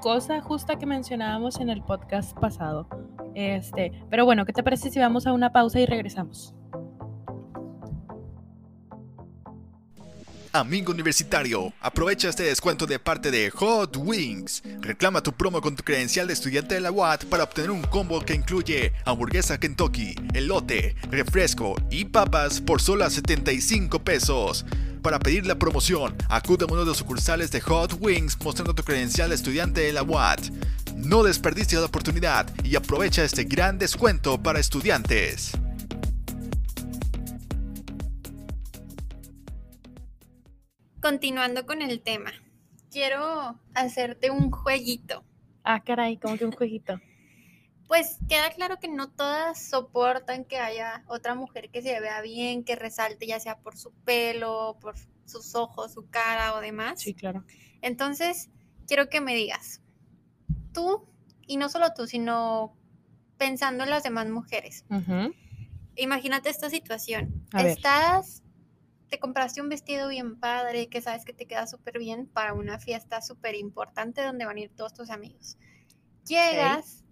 Cosa 0.00 0.40
justa 0.40 0.78
que 0.78 0.86
mencionábamos 0.86 1.60
en 1.60 1.70
el 1.70 1.82
podcast 1.82 2.36
pasado. 2.38 2.88
Este, 3.34 3.92
pero 4.10 4.24
bueno, 4.24 4.44
¿qué 4.44 4.52
te 4.52 4.62
parece 4.62 4.90
si 4.90 4.98
vamos 4.98 5.26
a 5.26 5.32
una 5.32 5.52
pausa 5.52 5.78
y 5.80 5.86
regresamos? 5.86 6.54
Amigo 10.52 10.90
universitario, 10.90 11.72
aprovecha 11.80 12.28
este 12.28 12.42
descuento 12.42 12.84
de 12.84 12.98
parte 12.98 13.30
de 13.30 13.50
Hot 13.50 13.96
Wings. 13.96 14.64
Reclama 14.80 15.22
tu 15.22 15.32
promo 15.32 15.60
con 15.60 15.76
tu 15.76 15.84
credencial 15.84 16.26
de 16.26 16.32
estudiante 16.32 16.74
de 16.74 16.80
la 16.80 16.90
UAT 16.90 17.26
para 17.26 17.44
obtener 17.44 17.70
un 17.70 17.82
combo 17.82 18.20
que 18.20 18.34
incluye 18.34 18.92
hamburguesa 19.04 19.60
Kentucky, 19.60 20.16
elote, 20.34 20.96
refresco 21.08 21.76
y 21.88 22.06
papas 22.06 22.60
por 22.60 22.82
solo 22.82 23.08
75 23.08 24.02
pesos. 24.02 24.66
Para 25.02 25.20
pedir 25.20 25.46
la 25.46 25.54
promoción, 25.54 26.16
acude 26.28 26.64
a 26.64 26.72
uno 26.72 26.80
de 26.80 26.86
los 26.86 26.98
sucursales 26.98 27.52
de 27.52 27.60
Hot 27.60 27.98
Wings 28.00 28.36
mostrando 28.42 28.74
tu 28.74 28.82
credencial 28.82 29.28
de 29.28 29.36
estudiante 29.36 29.82
de 29.82 29.92
la 29.92 30.02
UAT. 30.02 30.50
No 30.96 31.22
desperdicies 31.22 31.80
la 31.80 31.86
oportunidad 31.86 32.50
y 32.64 32.74
aprovecha 32.74 33.22
este 33.22 33.44
gran 33.44 33.78
descuento 33.78 34.42
para 34.42 34.58
estudiantes. 34.58 35.52
Continuando 41.10 41.66
con 41.66 41.82
el 41.82 42.02
tema, 42.02 42.30
quiero 42.88 43.58
hacerte 43.74 44.30
un 44.30 44.52
jueguito. 44.52 45.24
Ah, 45.64 45.82
caray, 45.82 46.18
como 46.18 46.38
que 46.38 46.44
un 46.44 46.52
jueguito. 46.52 47.00
Pues 47.88 48.18
queda 48.28 48.48
claro 48.50 48.78
que 48.78 48.86
no 48.86 49.10
todas 49.10 49.60
soportan 49.60 50.44
que 50.44 50.58
haya 50.58 51.02
otra 51.08 51.34
mujer 51.34 51.70
que 51.70 51.82
se 51.82 51.98
vea 51.98 52.20
bien, 52.22 52.62
que 52.62 52.76
resalte 52.76 53.26
ya 53.26 53.40
sea 53.40 53.58
por 53.58 53.76
su 53.76 53.90
pelo, 54.04 54.78
por 54.80 54.94
sus 55.24 55.56
ojos, 55.56 55.94
su 55.94 56.08
cara 56.10 56.54
o 56.54 56.60
demás. 56.60 57.00
Sí, 57.00 57.12
claro. 57.12 57.44
Entonces, 57.82 58.48
quiero 58.86 59.08
que 59.08 59.20
me 59.20 59.34
digas, 59.34 59.82
tú, 60.72 61.08
y 61.44 61.56
no 61.56 61.70
solo 61.70 61.92
tú, 61.92 62.06
sino 62.06 62.76
pensando 63.36 63.82
en 63.82 63.90
las 63.90 64.04
demás 64.04 64.28
mujeres, 64.28 64.84
imagínate 65.96 66.50
esta 66.50 66.70
situación. 66.70 67.48
A. 67.52 67.62
Estás, 67.64 68.44
te 69.10 69.18
compraste 69.18 69.60
un 69.60 69.68
vestido 69.68 70.08
bien 70.08 70.38
padre, 70.38 70.88
que 70.88 71.02
sabes 71.02 71.24
que 71.24 71.32
te 71.32 71.46
queda 71.46 71.66
súper 71.66 71.98
bien 71.98 72.26
para 72.26 72.54
una 72.54 72.78
fiesta 72.78 73.20
súper 73.20 73.56
importante 73.56 74.22
donde 74.22 74.46
van 74.46 74.56
a 74.56 74.60
ir 74.60 74.70
todos 74.70 74.94
tus 74.94 75.10
amigos. 75.10 75.58
Llegas, 76.26 77.04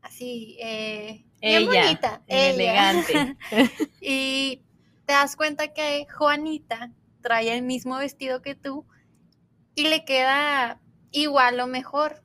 así, 0.00 0.56
eh, 0.60 1.26
bien 1.40 1.62
Ella, 1.62 1.82
bonita, 1.82 2.22
ella, 2.26 2.50
elegante. 2.50 3.36
y 4.00 4.62
te 5.04 5.12
das 5.12 5.36
cuenta 5.36 5.74
que 5.74 6.06
Juanita 6.10 6.92
trae 7.20 7.54
el 7.54 7.62
mismo 7.62 7.98
vestido 7.98 8.40
que 8.40 8.54
tú 8.54 8.86
y 9.74 9.88
le 9.88 10.06
queda 10.06 10.80
igual 11.10 11.60
o 11.60 11.66
mejor. 11.66 12.22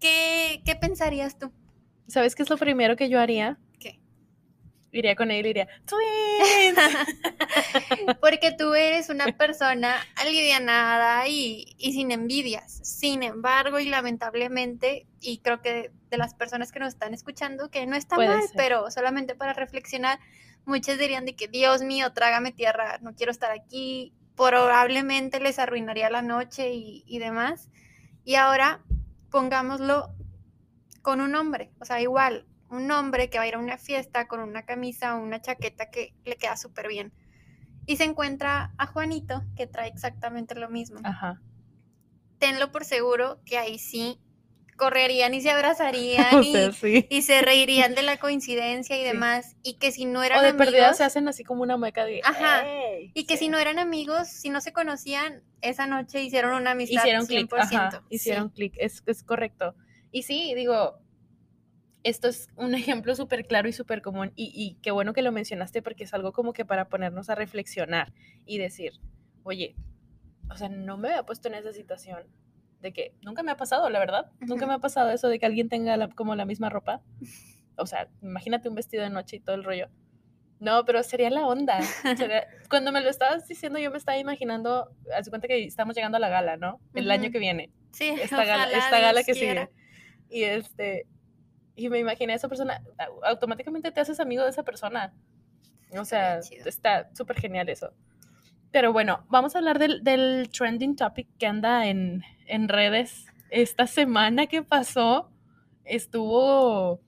¿Qué, 0.00 0.62
qué 0.64 0.74
pensarías 0.74 1.38
tú? 1.38 1.52
¿Sabes 2.08 2.34
qué 2.34 2.42
es 2.44 2.50
lo 2.50 2.56
primero 2.56 2.96
que 2.96 3.10
yo 3.10 3.20
haría? 3.20 3.58
Iría 4.98 5.14
con 5.16 5.30
él 5.30 5.40
y 5.40 5.48
diría, 5.48 5.68
¡Twins! 5.84 6.78
Porque 8.20 8.52
tú 8.52 8.74
eres 8.74 9.08
una 9.08 9.26
persona 9.26 9.96
alivianada 10.16 11.28
y, 11.28 11.74
y 11.78 11.92
sin 11.92 12.10
envidias. 12.10 12.72
Sin 12.82 13.22
embargo, 13.22 13.78
y 13.78 13.88
lamentablemente, 13.88 15.06
y 15.20 15.38
creo 15.38 15.60
que 15.62 15.90
de 16.10 16.16
las 16.16 16.34
personas 16.34 16.72
que 16.72 16.78
nos 16.80 16.88
están 16.88 17.14
escuchando, 17.14 17.70
que 17.70 17.86
no 17.86 17.96
está 17.96 18.16
Puede 18.16 18.28
mal, 18.28 18.42
ser. 18.42 18.56
pero 18.56 18.90
solamente 18.90 19.34
para 19.34 19.52
reflexionar, 19.52 20.18
muchos 20.64 20.98
dirían 20.98 21.24
de 21.26 21.36
que, 21.36 21.48
Dios 21.48 21.82
mío, 21.82 22.12
trágame 22.12 22.52
tierra, 22.52 22.98
no 23.02 23.14
quiero 23.14 23.32
estar 23.32 23.50
aquí. 23.50 24.12
Probablemente 24.36 25.40
les 25.40 25.58
arruinaría 25.58 26.10
la 26.10 26.22
noche 26.22 26.72
y, 26.72 27.04
y 27.06 27.18
demás. 27.18 27.70
Y 28.24 28.34
ahora, 28.34 28.80
pongámoslo 29.30 30.10
con 31.02 31.20
un 31.20 31.34
hombre, 31.36 31.70
o 31.78 31.84
sea, 31.84 32.00
igual, 32.00 32.44
un 32.70 32.90
hombre 32.90 33.30
que 33.30 33.38
va 33.38 33.44
a 33.44 33.48
ir 33.48 33.54
a 33.54 33.58
una 33.58 33.78
fiesta 33.78 34.26
con 34.28 34.40
una 34.40 34.64
camisa 34.64 35.16
o 35.16 35.22
una 35.22 35.40
chaqueta 35.40 35.90
que 35.90 36.14
le 36.24 36.36
queda 36.36 36.56
súper 36.56 36.88
bien. 36.88 37.12
Y 37.86 37.96
se 37.96 38.04
encuentra 38.04 38.72
a 38.78 38.86
Juanito, 38.86 39.42
que 39.56 39.66
trae 39.66 39.88
exactamente 39.88 40.54
lo 40.56 40.68
mismo. 40.68 41.00
Ajá. 41.04 41.40
Tenlo 42.38 42.72
por 42.72 42.84
seguro 42.84 43.40
que 43.44 43.58
ahí 43.58 43.78
sí 43.78 44.20
correrían 44.76 45.32
y 45.32 45.40
se 45.40 45.50
abrazarían 45.50 46.26
O 46.34 46.40
y, 46.42 46.52
sea, 46.52 46.72
sí. 46.72 47.06
y 47.08 47.22
se 47.22 47.40
reirían 47.40 47.94
de 47.94 48.02
la 48.02 48.18
coincidencia 48.18 48.96
y 48.96 49.00
Sí. 49.00 49.06
demás. 49.06 49.56
Y 49.62 49.78
que 49.78 49.90
si 49.92 50.04
no 50.04 50.22
eran 50.22 50.40
O 50.40 50.42
de 50.42 50.48
amigos, 50.48 50.66
perdida 50.66 50.92
se 50.94 51.04
hacen 51.04 51.28
así 51.28 51.44
como 51.44 51.62
una 51.62 51.76
mueca 51.78 52.04
de. 52.04 52.20
Ajá. 52.24 52.64
Y 53.14 53.24
que 53.24 53.36
sí. 53.36 53.44
si 53.44 53.48
no 53.48 53.58
eran 53.58 53.78
amigos, 53.78 54.28
si 54.28 54.50
no 54.50 54.60
se 54.60 54.72
conocían, 54.72 55.42
esa 55.62 55.86
noche 55.86 56.22
hicieron 56.22 56.52
una 56.54 56.72
amistad 56.72 57.02
hicieron 57.02 57.26
clic, 57.26 57.48
100%. 57.50 57.58
ajá, 57.62 58.02
hicieron 58.10 58.48
clic, 58.50 58.74
es, 58.78 59.02
es 59.06 59.22
correcto. 59.22 59.74
Y 60.12 60.24
sí, 60.24 60.52
digo, 60.54 60.98
esto 62.08 62.28
es 62.28 62.48
un 62.56 62.74
ejemplo 62.74 63.14
súper 63.14 63.46
claro 63.46 63.68
y 63.68 63.72
súper 63.72 64.00
común 64.02 64.32
y, 64.36 64.52
y 64.54 64.76
qué 64.82 64.90
bueno 64.90 65.12
que 65.12 65.22
lo 65.22 65.32
mencionaste 65.32 65.82
porque 65.82 66.04
es 66.04 66.14
algo 66.14 66.32
como 66.32 66.52
que 66.52 66.64
para 66.64 66.88
ponernos 66.88 67.28
a 67.30 67.34
reflexionar 67.34 68.12
y 68.44 68.58
decir, 68.58 68.92
oye, 69.42 69.74
o 70.50 70.56
sea, 70.56 70.68
no 70.68 70.96
me 70.96 71.08
había 71.08 71.24
puesto 71.24 71.48
en 71.48 71.54
esa 71.54 71.72
situación 71.72 72.24
de 72.80 72.92
que 72.92 73.14
nunca 73.22 73.42
me 73.42 73.50
ha 73.50 73.56
pasado, 73.56 73.90
la 73.90 73.98
verdad, 73.98 74.30
nunca 74.40 74.66
me 74.66 74.74
ha 74.74 74.78
pasado 74.78 75.10
eso 75.10 75.28
de 75.28 75.38
que 75.38 75.46
alguien 75.46 75.68
tenga 75.68 75.96
la- 75.96 76.08
como 76.08 76.34
la 76.36 76.44
misma 76.44 76.68
ropa. 76.68 77.02
O 77.76 77.86
sea, 77.86 78.08
imagínate 78.22 78.68
un 78.68 78.74
vestido 78.76 79.02
de 79.02 79.10
noche 79.10 79.36
y 79.36 79.40
todo 79.40 79.56
el 79.56 79.64
rollo. 79.64 79.88
No, 80.60 80.84
pero 80.84 81.02
sería 81.02 81.28
la 81.30 81.46
onda. 81.46 81.82
sería- 82.16 82.46
Cuando 82.70 82.92
me 82.92 83.00
lo 83.00 83.10
estabas 83.10 83.48
diciendo, 83.48 83.78
yo 83.78 83.90
me 83.90 83.98
estaba 83.98 84.16
imaginando, 84.18 84.90
haz 85.14 85.28
cuenta 85.28 85.48
que 85.48 85.64
estamos 85.64 85.96
llegando 85.96 86.16
a 86.16 86.20
la 86.20 86.28
gala, 86.28 86.56
¿no? 86.56 86.78
El 86.94 87.10
año 87.10 87.30
que 87.32 87.38
viene 87.38 87.70
Sí, 87.92 88.08
esta 88.22 88.44
gala, 88.44 88.64
esta 88.70 89.00
gala 89.00 89.12
Dios 89.20 89.26
que 89.26 89.32
quiera. 89.32 89.66
sigue. 89.66 90.36
Y 90.38 90.42
este, 90.44 91.06
y 91.76 91.88
me 91.88 91.98
imaginé 92.00 92.32
a 92.32 92.36
esa 92.36 92.48
persona, 92.48 92.82
au- 92.98 93.20
automáticamente 93.24 93.92
te 93.92 94.00
haces 94.00 94.18
amigo 94.18 94.42
de 94.42 94.50
esa 94.50 94.64
persona. 94.64 95.12
O 95.98 96.04
sea, 96.04 96.38
está 96.64 97.08
súper 97.14 97.38
genial 97.38 97.68
eso. 97.68 97.92
Pero 98.72 98.92
bueno, 98.92 99.24
vamos 99.28 99.54
a 99.54 99.58
hablar 99.58 99.78
del, 99.78 100.02
del 100.02 100.50
trending 100.50 100.96
topic 100.96 101.28
que 101.38 101.46
anda 101.46 101.86
en, 101.86 102.22
en 102.46 102.68
redes. 102.68 103.26
Esta 103.50 103.86
semana 103.86 104.46
que 104.48 104.62
pasó 104.62 105.30
estuvo, 105.84 107.00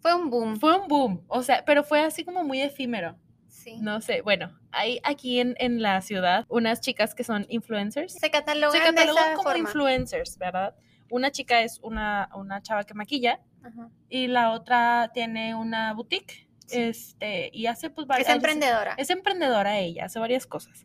Fue 0.00 0.14
un 0.14 0.30
boom. 0.30 0.56
fue 0.60 0.78
un 0.78 0.88
boom, 0.88 1.24
o 1.28 1.42
sea, 1.42 1.64
pero 1.64 1.82
fue 1.84 2.00
así 2.00 2.24
como 2.24 2.44
muy 2.44 2.60
efímero. 2.62 3.16
Sí. 3.48 3.78
No 3.80 4.00
sé, 4.00 4.22
bueno, 4.22 4.56
hay 4.70 5.00
aquí 5.02 5.40
en, 5.40 5.56
en 5.58 5.82
la 5.82 6.00
ciudad 6.00 6.44
unas 6.48 6.80
chicas 6.80 7.14
que 7.16 7.24
son 7.24 7.46
influencers 7.48 8.12
Se 8.14 8.30
catalogan, 8.30 8.70
se 8.72 8.78
de 8.78 8.84
catalogan 8.94 9.24
esa 9.24 9.34
como 9.34 9.48
forma. 9.50 9.58
influencers, 9.58 10.38
¿verdad? 10.38 10.74
Una 11.10 11.30
chica 11.30 11.62
es 11.62 11.78
una, 11.82 12.28
una 12.34 12.62
chava 12.62 12.84
que 12.84 12.94
maquilla 12.94 13.40
Ajá. 13.62 13.90
y 14.08 14.26
la 14.26 14.50
otra 14.52 15.10
tiene 15.14 15.54
una 15.54 15.92
boutique 15.92 16.46
Sí. 16.66 16.80
este, 16.80 17.48
y 17.52 17.66
hace 17.66 17.90
pues 17.90 18.06
Es 18.06 18.08
varias... 18.08 18.28
emprendedora. 18.28 18.94
Es 18.98 19.10
emprendedora 19.10 19.78
ella, 19.78 20.06
hace 20.06 20.18
varias 20.18 20.46
cosas. 20.48 20.84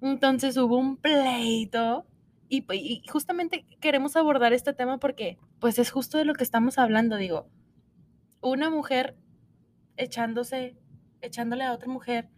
Entonces 0.00 0.56
hubo 0.56 0.78
un 0.78 0.96
pleito 0.96 2.06
y, 2.48 2.62
pu- 2.62 2.74
y 2.80 3.02
justamente 3.06 3.66
queremos 3.80 4.16
abordar 4.16 4.54
este 4.54 4.72
tema 4.72 4.96
porque 4.98 5.36
pues 5.58 5.78
es 5.78 5.90
justo 5.90 6.16
de 6.16 6.24
lo 6.24 6.32
que 6.32 6.42
estamos 6.42 6.78
hablando, 6.78 7.16
digo. 7.18 7.50
Una 8.40 8.70
mujer 8.70 9.14
echándose, 9.98 10.74
echándole 11.20 11.64
a 11.64 11.72
otra 11.74 11.88
mujer 11.88 12.30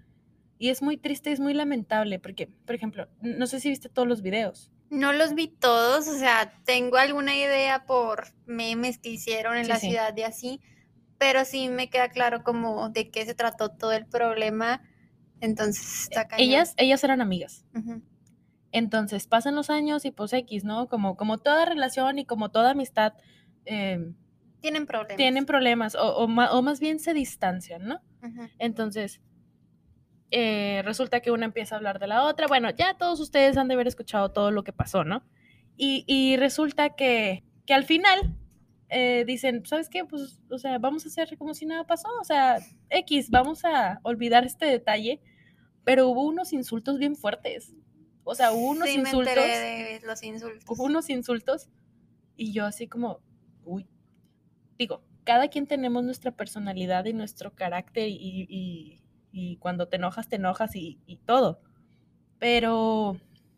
y 0.59 0.71
es 0.71 0.83
muy 0.83 0.97
triste, 0.97 1.31
es 1.31 1.39
muy 1.39 1.55
lamentable 1.55 2.19
porque, 2.19 2.49
por 2.49 2.75
ejemplo, 2.75 3.09
no 3.21 3.47
sé 3.47 3.61
si 3.61 3.69
viste 3.69 3.89
todos 3.91 4.09
los 4.09 4.23
videos. 4.23 4.72
No 4.93 5.13
los 5.15 5.35
vi 5.35 5.49
todos, 5.49 6.07
o 6.07 6.19
sea, 6.19 6.53
tengo 6.65 6.99
alguna 6.99 7.35
idea 7.35 7.87
por 7.87 8.25
memes 8.45 8.99
que 8.99 9.09
hicieron 9.09 9.57
en 9.57 9.65
Sí, 9.65 9.69
la 9.71 9.79
sí. 9.79 9.89
ciudad 9.89 10.15
y 10.17 10.23
así, 10.23 10.61
pero 11.17 11.47
sí 11.47 11.69
me 11.71 11.89
queda 11.89 12.11
claro 12.11 12.45
como 12.45 12.91
de 12.91 13.11
qué 13.11 13.25
se 13.25 13.35
trató 13.35 13.71
todo 13.71 13.93
el 13.93 14.05
problema. 14.07 14.83
Entonces, 15.41 16.03
está 16.03 16.29
cañón. 16.29 16.47
Ellas, 16.47 16.75
ellas 16.77 17.03
eran 17.05 17.23
amigas. 17.23 17.65
Entonces 18.71 19.27
pasan 19.27 19.55
los 19.55 19.71
años 19.71 20.05
y 20.05 20.11
pues 20.11 20.33
X, 20.33 20.63
¿no? 20.65 20.89
Como, 20.89 21.17
como 21.17 21.39
toda 21.39 21.65
relación 21.65 22.19
y 22.19 22.25
como 22.27 22.51
toda 22.51 22.71
amistad 22.73 23.15
eh, 23.65 24.13
tienen 24.61 24.87
problemas. 24.87 25.17
tienen 25.17 25.47
problemas 25.47 25.95
o, 25.95 26.17
o 26.17 26.25
o 26.25 26.63
más 26.63 26.81
bien 26.81 26.99
se 27.01 27.15
distancian, 27.15 27.87
¿no? 27.87 28.01
Entonces 28.59 29.21
eh, 30.33 30.83
resulta 30.85 31.21
que 31.21 31.31
una 31.31 31.45
empieza 31.47 31.75
a 31.75 31.79
hablar 31.79 31.99
de 32.01 32.07
la 32.09 32.25
otra. 32.25 32.47
Bueno, 32.49 32.71
ya 32.71 32.95
todos 32.95 33.21
ustedes 33.21 33.57
han 33.57 33.69
de 33.69 33.75
haber 33.75 33.87
escuchado 33.87 34.31
todo 34.33 34.51
lo 34.51 34.65
que 34.65 34.73
pasó, 34.73 35.05
¿no? 35.05 35.23
Y, 35.77 36.05
y 36.07 36.37
resulta 36.37 36.97
que, 36.97 37.45
que 37.67 37.75
al 37.75 37.85
final 37.85 38.37
eh, 38.89 39.25
dicen, 39.27 39.65
¿sabes 39.65 39.89
qué? 39.89 40.05
Pues, 40.05 40.41
o 40.51 40.59
sea, 40.59 40.79
vamos 40.79 41.05
a 41.05 41.09
hacer 41.09 41.37
como 41.39 41.55
si 41.55 41.67
nada 41.67 41.85
pasó. 41.85 42.09
O 42.21 42.25
sea, 42.25 42.59
X, 42.91 43.31
vamos 43.31 43.65
a 43.65 44.01
olvidar 44.03 44.45
este 44.45 44.67
detalle. 44.67 45.21
Pero 45.85 46.09
hubo 46.09 46.23
unos 46.25 46.53
insultos 46.53 46.99
bien 46.99 47.17
fuertes. 47.17 47.75
O 48.25 48.35
sea, 48.35 48.53
hubo 48.53 48.71
unos 48.71 48.89
Sí, 48.89 48.99
me 48.99 49.09
insultos 49.09 49.35
enteré 49.37 49.59
de 50.01 50.07
los 50.07 50.23
insultos. 50.23 50.65
hubo 50.69 50.85
unos 50.85 51.11
insultos 51.11 51.69
y 52.37 52.53
yo 52.53 52.67
así 52.67 52.87
como, 52.87 53.19
uy, 53.65 53.89
digo, 54.79 55.03
cada 55.25 55.49
quien 55.49 55.67
tenemos 55.67 56.05
nuestra 56.05 56.31
personalidad 56.31 57.05
y 57.07 57.13
nuestro 57.15 57.53
carácter 57.55 58.09
y, 58.09 58.47
y- 58.49 59.02
y 59.33 59.57
cuando 59.57 59.89
te 59.89 59.97
enojas, 59.97 60.29
te 60.29 60.37
enojas 60.37 60.77
y, 60.77 60.99
todo. 61.25 61.61
Pero 62.39 63.17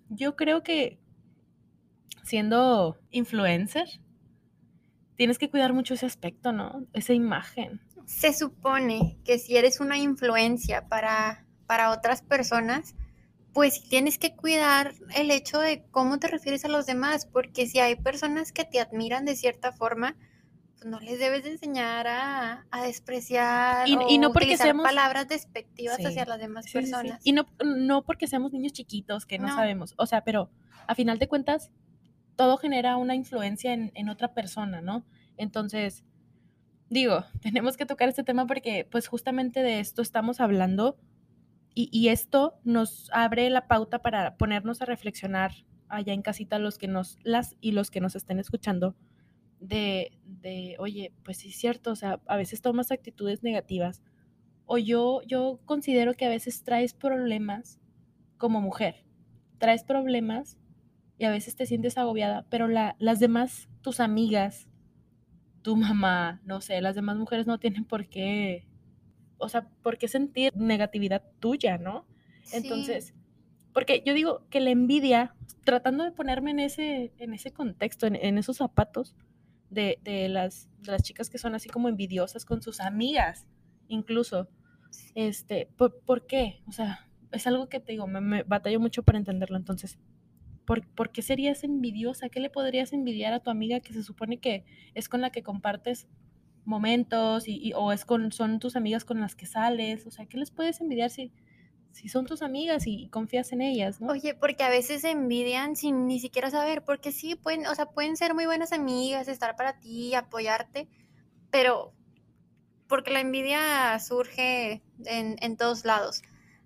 yo 0.08 0.36
creo 0.36 0.62
que 0.62 0.98
siendo 2.22 2.96
influencer, 3.10 3.88
tienes 5.16 5.38
que 5.38 5.50
cuidar 5.50 5.72
mucho 5.72 5.94
ese 5.94 6.06
aspecto, 6.06 6.52
¿no? 6.52 6.86
Esa 6.92 7.12
imagen. 7.12 7.80
Se 8.06 8.32
supone 8.32 9.18
que 9.24 9.38
si 9.38 9.56
eres 9.56 9.80
una 9.80 9.98
influencia 9.98 10.88
para, 10.88 11.46
para 11.66 11.90
otras 11.90 12.22
personas, 12.22 12.94
pues 13.52 13.88
tienes 13.88 14.18
que 14.18 14.34
cuidar 14.34 14.94
el 15.14 15.30
hecho 15.30 15.60
de 15.60 15.84
cómo 15.90 16.18
te 16.18 16.28
refieres 16.28 16.64
a 16.64 16.68
los 16.68 16.86
demás, 16.86 17.26
porque 17.26 17.66
si 17.66 17.78
hay 17.78 17.96
personas 17.96 18.52
que 18.52 18.64
te 18.64 18.80
admiran 18.80 19.24
de 19.24 19.36
cierta 19.36 19.72
forma, 19.72 20.16
no 20.84 21.00
les 21.00 21.18
debes 21.18 21.42
de 21.44 21.50
enseñar 21.52 22.06
a, 22.06 22.66
a 22.70 22.82
despreciar 22.84 23.88
Y- 23.88 23.96
o 23.96 24.08
y 24.08 24.18
no 24.18 24.28
porque 24.32 24.44
utilizar 24.46 24.66
seamos- 24.68 24.84
palabras 24.84 25.26
despectivas 25.28 25.96
Sí. 25.96 26.04
hacia 26.06 26.24
las 26.26 26.38
demás 26.38 26.64
Sí, 26.66 26.70
sí, 26.72 26.78
sí. 26.78 26.90
personas. 26.92 27.20
Y 27.24 27.32
no, 27.32 27.46
no 27.64 28.02
porque 28.04 28.26
seamos 28.26 28.52
niños 28.52 28.72
chiquitos 28.72 29.26
que 29.26 29.38
no, 29.38 29.48
No. 29.48 29.54
sabemos, 29.56 29.94
o 29.96 30.06
sea, 30.06 30.22
pero 30.24 30.50
a 30.86 30.94
final 30.94 31.18
de 31.18 31.28
cuentas, 31.28 31.70
todo 32.36 32.56
genera 32.58 32.96
una 32.96 33.14
influencia 33.14 33.72
en, 33.72 33.90
en 33.94 34.08
otra 34.08 34.34
persona, 34.34 34.80
¿no? 34.80 35.04
Entonces, 35.36 36.04
digo, 36.90 37.24
tenemos 37.42 37.76
que 37.76 37.86
tocar 37.86 38.08
este 38.08 38.24
tema 38.24 38.46
porque 38.46 38.86
pues 38.90 39.08
justamente 39.08 39.62
de 39.62 39.80
esto 39.80 40.02
estamos 40.02 40.40
hablando 40.40 40.98
y, 41.74 41.88
y 41.92 42.08
esto 42.10 42.54
nos 42.64 43.10
abre 43.12 43.48
la 43.50 43.66
pauta 43.66 44.00
para 44.00 44.36
ponernos 44.36 44.80
a 44.82 44.84
reflexionar 44.84 45.52
allá 45.88 46.12
en 46.12 46.22
casita 46.22 46.58
los 46.58 46.78
que 46.78 46.88
nos, 46.88 47.18
las 47.22 47.56
y 47.60 47.72
los 47.72 47.90
que 47.90 48.00
nos 48.00 48.14
estén 48.16 48.38
escuchando, 48.38 48.94
de, 49.64 50.12
de, 50.26 50.76
oye, 50.78 51.12
pues 51.24 51.38
sí 51.38 51.48
es 51.48 51.56
cierto, 51.56 51.90
o 51.90 51.96
sea, 51.96 52.20
a 52.26 52.36
veces 52.36 52.60
tomas 52.60 52.90
actitudes 52.90 53.42
negativas 53.42 54.02
o 54.66 54.78
yo, 54.78 55.22
yo 55.26 55.60
considero 55.64 56.14
que 56.14 56.26
a 56.26 56.28
veces 56.28 56.62
traes 56.62 56.92
problemas 56.92 57.80
como 58.36 58.60
mujer, 58.60 59.04
traes 59.58 59.82
problemas 59.84 60.58
y 61.18 61.24
a 61.24 61.30
veces 61.30 61.56
te 61.56 61.66
sientes 61.66 61.96
agobiada, 61.96 62.46
pero 62.50 62.68
la, 62.68 62.96
las 62.98 63.20
demás, 63.20 63.68
tus 63.80 64.00
amigas, 64.00 64.68
tu 65.62 65.76
mamá, 65.76 66.42
no 66.44 66.60
sé, 66.60 66.80
las 66.82 66.94
demás 66.94 67.16
mujeres 67.16 67.46
no 67.46 67.58
tienen 67.58 67.84
por 67.84 68.08
qué, 68.08 68.66
o 69.38 69.48
sea, 69.48 69.68
por 69.82 69.96
qué 69.96 70.08
sentir 70.08 70.54
negatividad 70.54 71.22
tuya, 71.40 71.78
¿no? 71.78 72.06
Sí. 72.42 72.58
Entonces, 72.58 73.14
porque 73.72 74.02
yo 74.04 74.12
digo 74.12 74.46
que 74.50 74.60
la 74.60 74.70
envidia, 74.70 75.34
tratando 75.64 76.04
de 76.04 76.12
ponerme 76.12 76.50
en 76.50 76.60
ese, 76.60 77.12
en 77.18 77.32
ese 77.32 77.50
contexto, 77.50 78.06
en, 78.06 78.16
en 78.16 78.36
esos 78.36 78.58
zapatos 78.58 79.16
de, 79.70 79.98
de 80.02 80.28
las, 80.28 80.68
de 80.80 80.92
las 80.92 81.02
chicas 81.02 81.30
que 81.30 81.38
son 81.38 81.54
así 81.54 81.68
como 81.68 81.88
envidiosas 81.88 82.44
con 82.44 82.62
sus 82.62 82.80
amigas, 82.80 83.46
incluso, 83.88 84.48
este, 85.14 85.68
¿por, 85.76 86.00
por 86.02 86.26
qué? 86.26 86.62
O 86.68 86.72
sea, 86.72 87.08
es 87.32 87.46
algo 87.46 87.68
que 87.68 87.80
te 87.80 87.92
digo, 87.92 88.06
me, 88.06 88.20
me 88.20 88.42
batallo 88.44 88.80
mucho 88.80 89.02
para 89.02 89.18
entenderlo, 89.18 89.56
entonces, 89.56 89.98
¿por, 90.66 90.86
¿por 90.88 91.10
qué 91.12 91.22
serías 91.22 91.64
envidiosa? 91.64 92.28
¿Qué 92.28 92.40
le 92.40 92.50
podrías 92.50 92.92
envidiar 92.92 93.32
a 93.32 93.40
tu 93.40 93.50
amiga 93.50 93.80
que 93.80 93.92
se 93.92 94.02
supone 94.02 94.38
que 94.38 94.64
es 94.94 95.08
con 95.08 95.20
la 95.20 95.30
que 95.30 95.42
compartes 95.42 96.08
momentos 96.64 97.48
y, 97.48 97.58
y- 97.62 97.72
o 97.74 97.92
es 97.92 98.04
con, 98.04 98.32
son 98.32 98.58
tus 98.60 98.76
amigas 98.76 99.04
con 99.04 99.20
las 99.20 99.34
que 99.36 99.46
sales? 99.46 100.06
O 100.06 100.10
sea, 100.10 100.26
¿qué 100.26 100.38
les 100.38 100.50
puedes 100.50 100.80
envidiar 100.80 101.10
si, 101.10 101.32
si 101.94 102.08
son 102.08 102.26
tus 102.26 102.42
amigas 102.42 102.86
y, 102.86 103.08
confías 103.08 103.52
en 103.52 103.62
ellas, 103.62 104.00
¿no? 104.00 104.12
Oye, 104.12 104.34
porque 104.34 104.64
a 104.64 104.68
veces 104.68 105.02
se 105.02 105.10
envidian 105.10 105.76
sin 105.76 106.06
ni 106.06 106.18
siquiera 106.18 106.50
saber, 106.50 106.82
porque 106.82 107.12
sí, 107.12 107.36
pueden, 107.36 107.66
o 107.66 107.74
sea, 107.74 107.86
pueden 107.86 108.16
ser 108.16 108.34
muy 108.34 108.46
buenas 108.46 108.72
amigas, 108.72 109.28
estar 109.28 109.56
para 109.56 109.78
ti, 109.78 110.14
apoyarte, 110.14 110.88
pero 111.50 111.92
porque 112.88 113.12
la 113.12 113.20
envidia 113.20 113.98
surge 114.00 114.82
en, 115.04 115.36
en 115.40 115.56
todos 115.56 115.84
lados, 115.84 116.22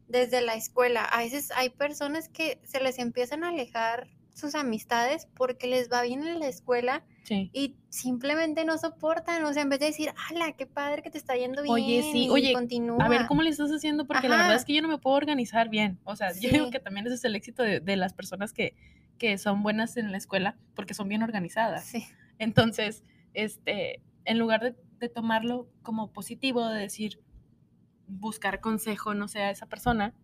desde 0.09 0.41
la 0.41 0.55
escuela. 0.55 1.05
A 1.05 1.19
veces 1.19 1.51
hay 1.55 1.69
personas 1.69 2.29
que 2.29 2.59
se 2.65 2.81
les 2.81 2.99
empiezan 2.99 3.45
a 3.45 3.49
alejar 3.49 4.09
sus 4.35 4.55
amistades 4.55 5.29
porque 5.37 5.67
les 5.67 5.93
va 5.93 6.03
bien 6.03 6.27
en 6.27 6.41
la 6.41 6.49
escuela 6.49 7.05
Sí. 7.29 7.51
y 7.53 7.77
simplemente 7.91 8.65
no 8.65 8.79
soportan, 8.79 9.45
o 9.45 9.53
sea, 9.53 9.63
en 9.63 9.69
vez 9.69 9.81
de 9.81 9.87
decir, 9.87 10.15
¡hala, 10.17 10.53
qué 10.53 10.67
padre 10.67 11.03
que 11.03 11.11
te 11.11 11.19
está 11.19 11.37
yendo 11.37 11.63
bien! 11.63 11.75
Oye, 11.75 12.03
sí, 12.11 12.29
oye, 12.31 12.55
continúa. 12.55 13.05
A 13.05 13.09
ver, 13.09 13.27
¿cómo 13.27 13.43
le 13.43 13.51
estás 13.51 13.71
haciendo? 13.71 14.07
Porque 14.07 14.29
la 14.29 14.37
verdad 14.37 14.55
es 14.55 14.65
que 14.65 14.73
yo 14.73 14.81
no 14.81 14.89
me 14.89 14.97
puedo 14.97 15.15
organizar 15.15 15.69
bien. 15.69 15.99
O 16.05 16.17
sea, 16.17 16.33
yo 16.33 16.49
digo 16.49 16.71
que 16.71 16.81
también 16.81 17.07
ese 17.07 17.17
es 17.17 17.25
el 17.25 17.37
éxito 17.37 17.63
de, 17.63 17.81
de 17.81 17.97
las 17.97 18.15
personas 18.15 18.55
que, 18.55 18.75
que 19.19 19.37
son 19.37 19.63
buenas 19.63 19.99
en 19.99 20.11
la 20.11 20.17
escuela 20.17 20.57
porque 20.75 20.95
son 20.95 21.09
bien 21.09 21.23
organizadas. 21.23 21.85
Sí. 21.85 22.07
Entonces, 22.39 23.05
este, 23.35 24.01
en 24.25 24.39
lugar 24.39 24.63
de, 24.63 24.75
de 24.99 25.09
tomarlo 25.11 25.69
como 25.83 26.11
positivo, 26.11 26.67
de 26.69 26.81
decir, 26.81 27.21
buscar 28.07 28.61
consejo, 28.61 29.13
no 29.13 29.29
sé, 29.29 29.43
a 29.43 29.51
esa 29.51 29.67
persona, 29.67 30.15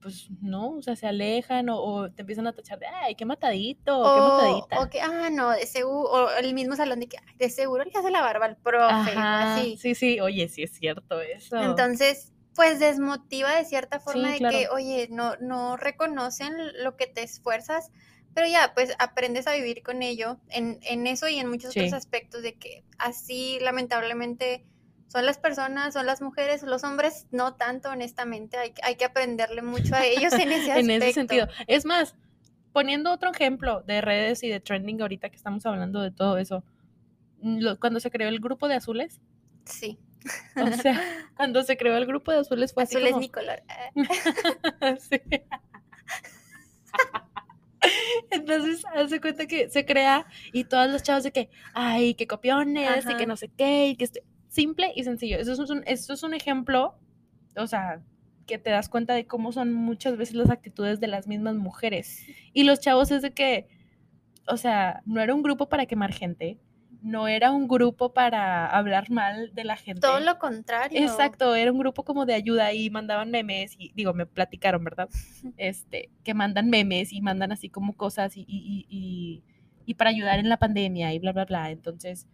pues 0.00 0.28
no, 0.40 0.76
o 0.78 0.82
sea, 0.82 0.96
se 0.96 1.06
alejan 1.06 1.68
o, 1.70 1.78
o 1.82 2.10
te 2.12 2.22
empiezan 2.22 2.46
a 2.46 2.52
tachar 2.54 2.78
de, 2.78 2.86
ay, 2.86 3.14
qué 3.16 3.24
matadito, 3.26 4.10
qué 4.12 4.22
matadita. 4.22 4.78
o 4.80 4.88
que, 4.90 5.00
ah, 5.00 5.30
no, 5.30 5.50
de 5.50 5.66
seguro, 5.66 6.10
o 6.10 6.30
el 6.38 6.54
mismo 6.54 6.76
salón 6.76 7.00
de 7.00 7.08
que, 7.08 7.18
"Ay, 7.18 7.34
de 7.38 7.50
seguro 7.50 7.84
le 7.84 7.92
hace 7.98 8.10
la 8.10 8.22
barba 8.22 8.46
al 8.46 8.56
profe, 8.58 9.26
Ajá, 9.26 9.32
así. 9.38 9.76
sí, 9.76 9.94
sí, 9.94 10.20
oye, 10.20 10.48
sí 10.48 10.62
es 10.62 10.72
cierto 10.72 11.20
eso. 11.20 11.56
Entonces, 11.56 12.32
pues 12.54 12.80
desmotiva 12.80 13.54
de 13.54 13.64
cierta 13.64 14.00
forma 14.00 14.32
Sí, 14.32 14.32
de 14.32 14.44
claro. 14.44 14.66
que, 14.66 14.68
oye, 14.68 15.08
no, 15.10 15.36
no 15.40 15.76
reconocen 15.76 16.52
lo 16.82 16.96
que 16.96 17.06
te 17.06 17.22
esfuerzas, 17.22 17.90
pero 18.34 18.46
ya, 18.46 18.72
pues 18.74 18.94
aprendes 18.98 19.46
a 19.46 19.54
vivir 19.54 19.82
con 19.82 20.02
ello, 20.02 20.40
en, 20.48 20.78
en 20.82 21.06
eso 21.06 21.28
y 21.28 21.38
en 21.38 21.48
muchos 21.48 21.70
Sí. 21.70 21.72
otros 21.72 21.92
aspectos, 21.92 22.42
de 22.42 22.58
que 22.58 22.84
así 22.98 23.58
lamentablemente 23.60 24.64
son 25.10 25.26
las 25.26 25.38
personas, 25.38 25.92
son 25.92 26.06
las 26.06 26.22
mujeres, 26.22 26.62
los 26.62 26.84
hombres 26.84 27.26
no 27.32 27.54
tanto, 27.54 27.90
honestamente, 27.90 28.56
hay, 28.56 28.72
hay 28.84 28.94
que 28.94 29.04
aprenderle 29.06 29.60
mucho 29.60 29.94
a 29.96 30.04
ellos 30.06 30.32
en 30.34 30.52
ese 30.52 30.70
aspecto. 30.72 30.78
en 30.78 30.90
ese 31.02 31.12
sentido. 31.12 31.48
Es 31.66 31.84
más, 31.84 32.14
poniendo 32.72 33.10
otro 33.12 33.30
ejemplo 33.32 33.82
de 33.82 34.00
redes 34.00 34.44
y 34.44 34.48
de 34.48 34.60
trending 34.60 35.00
ahorita 35.02 35.28
que 35.28 35.36
estamos 35.36 35.66
hablando 35.66 36.00
de 36.00 36.12
todo 36.12 36.38
eso, 36.38 36.62
mm, 37.42 37.74
cuando 37.80 37.98
se 37.98 38.10
creó 38.10 38.28
el 38.28 38.38
grupo 38.38 38.68
de 38.68 38.76
azules, 38.76 39.20
Sí, 39.64 39.98
o 40.56 40.66
sea, 40.72 41.00
cuando 41.36 41.62
se 41.64 41.76
creó 41.76 41.96
el 41.96 42.06
grupo 42.06 42.30
de 42.30 42.38
azules 42.38 42.72
fue 42.72 42.84
así 42.84 42.96
azul 42.96 43.06
es 43.06 43.12
como- 43.12 43.20
mi 43.20 43.28
color. 43.28 43.62
Sí. 45.10 45.20
Entonces, 48.30 48.84
hace 48.94 49.20
cuenta 49.20 49.46
que 49.46 49.70
se 49.70 49.84
crea 49.86 50.26
y 50.52 50.64
todas 50.64 50.90
las 50.90 51.02
chavas 51.02 51.24
de 51.24 51.32
que, 51.32 51.48
ay, 51.72 52.14
que 52.14 52.26
copiones 52.26 53.06
y 53.08 53.16
que 53.16 53.26
no 53.26 53.36
sé 53.36 53.48
qué, 53.48 53.88
y 53.88 53.96
que 53.96 54.04
este- 54.04 54.22
simple 54.50 54.92
y 54.94 55.04
sencillo. 55.04 55.38
Eso 55.38 55.52
es 55.62 55.70
un, 55.70 55.82
eso 55.86 56.12
es 56.12 56.22
un 56.22 56.34
ejemplo, 56.34 56.94
o 57.56 57.66
sea, 57.66 58.02
que 58.46 58.58
te 58.58 58.68
das 58.70 58.88
cuenta 58.88 59.14
de 59.14 59.24
cómo 59.26 59.52
son 59.52 59.72
muchas 59.72 60.16
veces 60.16 60.34
las 60.34 60.50
actitudes 60.50 61.00
de 61.00 61.06
las 61.06 61.26
mismas 61.26 61.54
mujeres. 61.54 62.26
Y 62.52 62.64
los 62.64 62.80
chavos 62.80 63.10
es 63.12 63.22
de 63.22 63.30
que, 63.32 63.68
o 64.48 64.56
sea, 64.56 65.02
no 65.06 65.20
era 65.20 65.34
un 65.34 65.42
grupo 65.42 65.68
para 65.68 65.86
quemar 65.86 66.12
gente, 66.12 66.58
no 67.00 67.28
era 67.28 67.52
un 67.52 67.68
grupo 67.68 68.12
para 68.12 68.66
hablar 68.66 69.08
mal 69.10 69.54
de 69.54 69.64
la 69.64 69.76
gente. 69.76 70.00
Todo 70.00 70.20
lo 70.20 70.38
contrario. 70.38 71.00
Exacto, 71.00 71.54
era 71.54 71.70
un 71.72 71.78
grupo 71.78 72.04
como 72.04 72.26
de 72.26 72.34
ayuda 72.34 72.72
y 72.72 72.90
mandaban 72.90 73.30
memes 73.30 73.74
y 73.78 73.92
digo, 73.94 74.12
me 74.12 74.26
platicaron, 74.26 74.82
¿verdad? 74.82 75.08
Este, 75.56 76.10
que 76.24 76.34
mandan 76.34 76.68
memes 76.68 77.12
y 77.12 77.20
mandan 77.20 77.52
así 77.52 77.68
como 77.68 77.94
cosas 77.96 78.36
y, 78.36 78.40
y, 78.40 78.46
y, 78.48 78.86
y- 78.90 79.42
y 79.86 79.94
para 79.94 80.10
ayudar 80.10 80.38
en 80.40 80.48
la 80.48 80.58
pandemia 80.58 81.12
y 81.14 81.18
bla, 81.20 81.32
bla, 81.32 81.44
bla. 81.46 81.70
Entonces, 81.70 82.26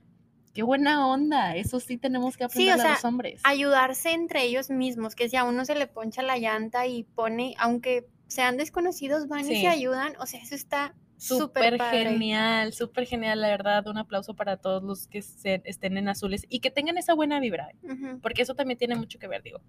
qué 0.57 0.63
buena 0.63 1.07
onda. 1.07 1.55
Eso 1.55 1.79
sí 1.81 1.99
tenemos 1.99 2.37
que 2.37 2.49
Sí, 2.49 2.69
aprender 2.69 2.71
o 2.71 2.81
a 2.81 2.83
sea, 2.83 2.93
los 2.95 3.05
hombres. 3.05 3.41
ayudarse 3.45 4.13
entre 4.13 4.43
ellos 4.45 4.71
mismos, 4.71 5.15
que 5.15 5.29
si 5.29 5.37
a 5.37 5.45
uno 5.45 5.65
se 5.67 5.75
le 5.75 5.87
poncha 5.87 6.23
la 6.23 6.39
llanta 6.39 6.87
y 6.87 7.05
pone, 7.05 7.55
aunque 7.59 8.07
sean 8.27 8.57
desconocidos, 8.57 9.29
van 9.29 9.41
y 9.41 9.55
Sí. 9.55 9.61
se 9.61 9.69
ayudan, 9.69 10.15
o 10.19 10.25
sea, 10.27 10.41
eso 10.41 10.55
está 10.55 10.95
súper 11.19 11.79
genial, 11.81 12.73
súper 12.73 13.07
genial, 13.07 13.41
la 13.43 13.49
verdad. 13.49 13.87
Un 13.87 13.99
aplauso 13.99 14.35
para 14.35 14.57
todos 14.57 14.83
los 14.83 15.07
que 15.09 15.21
se- 15.23 15.61
estén 15.65 15.97
en 15.99 16.09
azules 16.09 16.45
y 16.49 16.61
que 16.61 16.71
tengan 16.71 16.97
esa 16.99 17.15
buena 17.15 17.39
vibra, 17.39 17.69
¿eh? 17.71 18.17
Porque 18.23 18.43
eso 18.43 18.55
también 18.55 18.79
tiene 18.79 18.97
mucho 18.97 19.19
que 19.19 19.29
ver, 19.29 19.43
digo. 19.43 19.61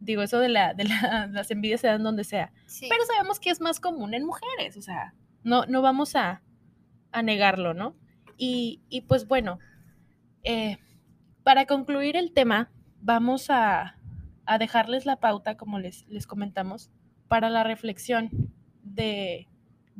Digo, 0.00 0.20
eso 0.22 0.38
de, 0.38 0.50
la, 0.50 0.74
de 0.74 0.84
la- 0.84 1.26
las 1.32 1.50
envidias 1.50 1.80
se 1.80 1.86
dan 1.88 2.02
donde 2.02 2.24
sea. 2.24 2.52
sí. 2.66 2.86
pero 2.90 3.04
sabemos 3.06 3.40
que 3.40 3.48
es 3.50 3.60
más 3.62 3.80
común 3.80 4.12
en 4.14 4.24
mujeres, 4.26 4.76
o 4.76 4.82
sea, 4.82 5.14
no, 5.42 5.64
no 5.66 5.80
vamos 5.80 6.14
a, 6.14 6.42
a 7.12 7.22
negarlo, 7.22 7.72
¿no? 7.72 7.96
Y, 8.36 8.82
y 8.90 9.00
pues 9.02 9.26
bueno, 9.26 9.58
eh, 10.46 10.78
para 11.42 11.66
concluir 11.66 12.16
el 12.16 12.32
tema, 12.32 12.70
vamos 13.02 13.50
a, 13.50 13.98
dejarles 14.58 15.06
la 15.06 15.16
pauta, 15.16 15.56
como 15.56 15.78
les, 15.80 16.06
comentamos, 16.26 16.90
para 17.28 17.50
la 17.50 17.64
reflexión 17.64 18.30
de, 18.82 19.48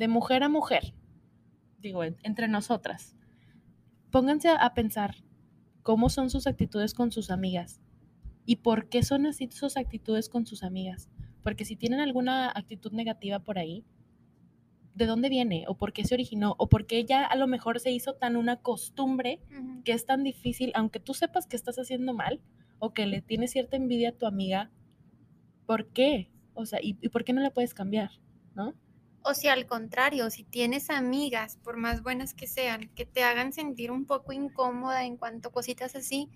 mujer 0.08 0.44
a 0.44 0.48
mujer, 0.48 0.94
digo, 1.78 2.04
en- 2.04 2.16
entre 2.22 2.46
nosotras. 2.48 3.16
Pónganse 4.10 4.48
a, 4.48 4.54
a 4.54 4.72
pensar 4.72 5.16
cómo 5.82 6.08
son 6.08 6.30
sus 6.30 6.46
actitudes 6.46 6.94
con 6.94 7.10
sus 7.10 7.30
amigas 7.30 7.80
y 8.44 8.56
por 8.56 8.88
qué 8.88 9.02
son 9.02 9.26
así 9.26 9.48
sus 9.50 9.76
actitudes 9.76 10.28
con 10.28 10.46
sus 10.46 10.62
amigas. 10.62 11.10
Porque 11.42 11.64
si 11.64 11.76
tienen 11.76 12.00
alguna 12.00 12.48
actitud 12.50 12.92
negativa 12.92 13.40
por 13.40 13.58
ahí, 13.58 13.84
¿de 14.96 15.06
dónde 15.06 15.28
viene? 15.28 15.64
¿O 15.68 15.76
por 15.76 15.92
qué 15.92 16.04
se 16.04 16.14
originó? 16.14 16.54
¿O 16.58 16.68
por 16.68 16.86
qué 16.86 17.04
ya 17.04 17.24
a 17.24 17.36
lo 17.36 17.46
mejor 17.46 17.78
se 17.80 17.90
hizo 17.92 18.14
tan 18.14 18.36
una 18.36 18.56
costumbre 18.56 19.40
que 19.84 19.92
es 19.92 20.06
tan 20.06 20.24
difícil, 20.24 20.72
aunque 20.74 20.98
tú 21.00 21.14
sepas 21.14 21.46
que 21.46 21.54
estás 21.56 21.76
haciendo 21.76 22.12
mal 22.14 22.40
o 22.78 22.92
que 22.92 23.06
le 23.06 23.20
tienes 23.22 23.52
cierta 23.52 23.76
envidia 23.76 24.08
a 24.10 24.12
tu 24.12 24.26
amiga? 24.26 24.70
¿Por 25.66 25.88
qué? 25.88 26.30
O 26.54 26.64
sea, 26.66 26.80
¿y, 26.82 26.96
y 27.00 27.08
por 27.10 27.24
qué 27.24 27.32
no 27.32 27.40
la 27.40 27.50
puedes 27.50 27.74
cambiar? 27.74 28.10
¿No? 28.54 28.74
O 29.22 29.34
si 29.34 29.48
al 29.48 29.66
contrario, 29.66 30.30
si 30.30 30.44
tienes 30.44 30.88
amigas, 30.88 31.58
por 31.62 31.76
más 31.76 32.02
buenas 32.02 32.32
que 32.32 32.46
sean, 32.46 32.88
que 32.94 33.04
te 33.04 33.22
hagan 33.24 33.52
sentir 33.52 33.90
un 33.90 34.06
poco 34.06 34.32
incómoda 34.32 35.04
en 35.04 35.16
cuanto 35.16 35.48
a 35.48 35.52
cositas 35.52 35.94
así, 35.96 36.30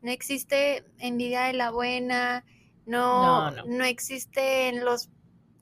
no 0.00 0.10
existe 0.12 0.84
envidia 0.98 1.42
de 1.44 1.52
la 1.54 1.70
buena, 1.70 2.44
no, 2.86 3.50
No, 3.50 3.50
no. 3.50 3.64
no 3.66 3.84
existen 3.84 4.84
los 4.84 5.10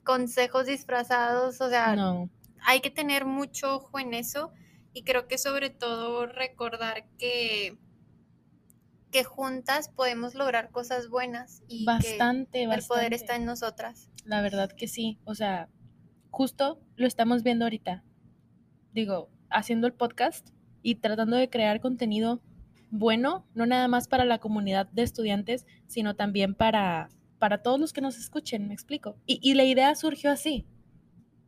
consejos 0.03 0.67
disfrazados, 0.67 1.59
o 1.59 1.69
sea, 1.69 1.95
No, 1.95 2.29
hay 2.65 2.81
que 2.81 2.89
tener 2.89 3.25
mucho 3.25 3.75
ojo 3.75 3.99
en 3.99 4.13
eso 4.13 4.51
y 4.93 5.03
creo 5.03 5.27
que 5.27 5.37
sobre 5.37 5.69
todo 5.69 6.25
recordar 6.25 7.05
que 7.17 7.77
que 9.11 9.23
juntas 9.23 9.87
podemos 9.87 10.35
lograr 10.35 10.71
cosas 10.71 11.07
buenas 11.07 11.63
y 11.69 11.85
bastante, 11.85 12.65
que 12.67 12.73
el 12.73 12.83
poder 12.85 13.13
está 13.13 13.37
en 13.37 13.45
nosotras. 13.45 14.09
La 14.25 14.41
verdad 14.41 14.69
que 14.73 14.89
sí. 14.89 15.19
O 15.23 15.35
sea, 15.35 15.69
justo 16.31 16.81
lo 16.97 17.07
estamos 17.07 17.41
viendo 17.41 17.63
ahorita. 17.63 18.03
Digo, 18.91 19.29
haciendo 19.49 19.87
el 19.87 19.93
podcast 19.93 20.49
y 20.81 20.95
tratando 20.95 21.37
de 21.37 21.49
crear 21.49 21.79
contenido 21.79 22.41
bueno, 22.91 23.45
no 23.53 23.65
nada 23.65 23.87
más 23.87 24.09
para 24.09 24.25
la 24.25 24.39
comunidad 24.39 24.87
de 24.87 25.03
estudiantes, 25.03 25.65
sino 25.87 26.15
también 26.15 26.53
para, 26.53 27.09
para 27.39 27.61
todos 27.61 27.79
los 27.79 27.93
que 27.93 28.01
nos 28.01 28.17
escuchen, 28.17 28.67
me 28.67 28.73
explico. 28.73 29.15
Y, 29.25 29.39
y 29.41 29.53
la 29.53 29.63
idea 29.63 29.95
surgió 29.95 30.29
así. 30.31 30.65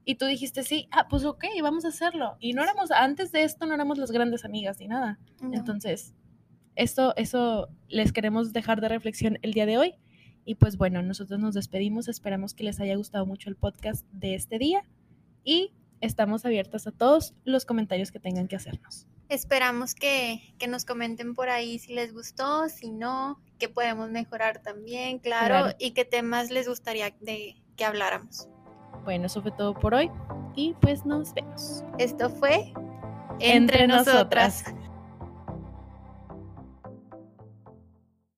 Y 0.09 0.15
tú 0.15 0.25
dijiste, 0.25 0.63
sí, 0.63 0.87
ah, 0.91 1.07
pues 1.09 1.25
ok, 1.25 1.43
vamos 1.61 1.83
a 1.83 1.89
hacerlo. 1.89 2.37
Y 2.39 2.53
no 2.53 2.63
éramos, 2.63 2.91
antes 2.91 3.33
de 3.33 3.43
esto 3.43 3.65
no 3.65 3.73
éramos 3.73 3.97
las 3.97 4.09
grandes 4.09 4.45
amigas 4.45 4.79
ni 4.79 4.87
nada. 4.87 5.19
No. 5.41 5.53
Entonces, 5.53 6.13
esto, 6.75 7.13
eso 7.17 7.67
les 7.89 8.13
queremos 8.13 8.53
dejar 8.53 8.79
de 8.79 8.87
reflexión 8.87 9.37
el 9.41 9.51
día 9.53 9.65
de 9.65 9.77
hoy. 9.77 9.95
Y 10.45 10.55
pues 10.55 10.77
bueno, 10.77 11.01
nosotros 11.01 11.41
nos 11.41 11.55
despedimos. 11.55 12.07
Esperamos 12.07 12.53
que 12.53 12.63
les 12.63 12.79
haya 12.79 12.95
gustado 12.95 13.25
mucho 13.25 13.49
el 13.49 13.57
podcast 13.57 14.05
de 14.13 14.35
este 14.35 14.57
día. 14.59 14.85
Y 15.43 15.73
estamos 15.99 16.45
abiertas 16.45 16.87
a 16.87 16.91
todos 16.93 17.33
los 17.43 17.65
comentarios 17.65 18.09
que 18.13 18.19
tengan 18.21 18.47
que 18.47 18.55
hacernos. 18.55 19.07
Esperamos 19.27 19.93
que, 19.93 20.53
que 20.57 20.67
nos 20.67 20.85
comenten 20.85 21.33
por 21.33 21.49
ahí 21.49 21.79
si 21.79 21.93
les 21.93 22.13
gustó, 22.13 22.69
si 22.69 22.91
no, 22.91 23.41
que 23.59 23.67
podemos 23.67 24.09
mejorar 24.09 24.61
también, 24.61 25.19
claro, 25.19 25.63
Claro. 25.65 25.75
y 25.79 25.91
qué 25.91 26.05
temas 26.05 26.49
les 26.49 26.65
gustaría 26.69 27.13
de 27.19 27.57
que 27.75 27.83
habláramos. 27.83 28.47
Bueno, 29.03 29.25
eso 29.25 29.41
fue 29.41 29.51
todo 29.51 29.73
por 29.73 29.93
hoy. 29.93 30.11
Y 30.55 30.73
pues 30.81 31.05
nos 31.05 31.33
vemos. 31.33 31.83
Esto 31.97 32.29
fue 32.29 32.73
Entre 33.39 33.87
nosotras. 33.87 34.63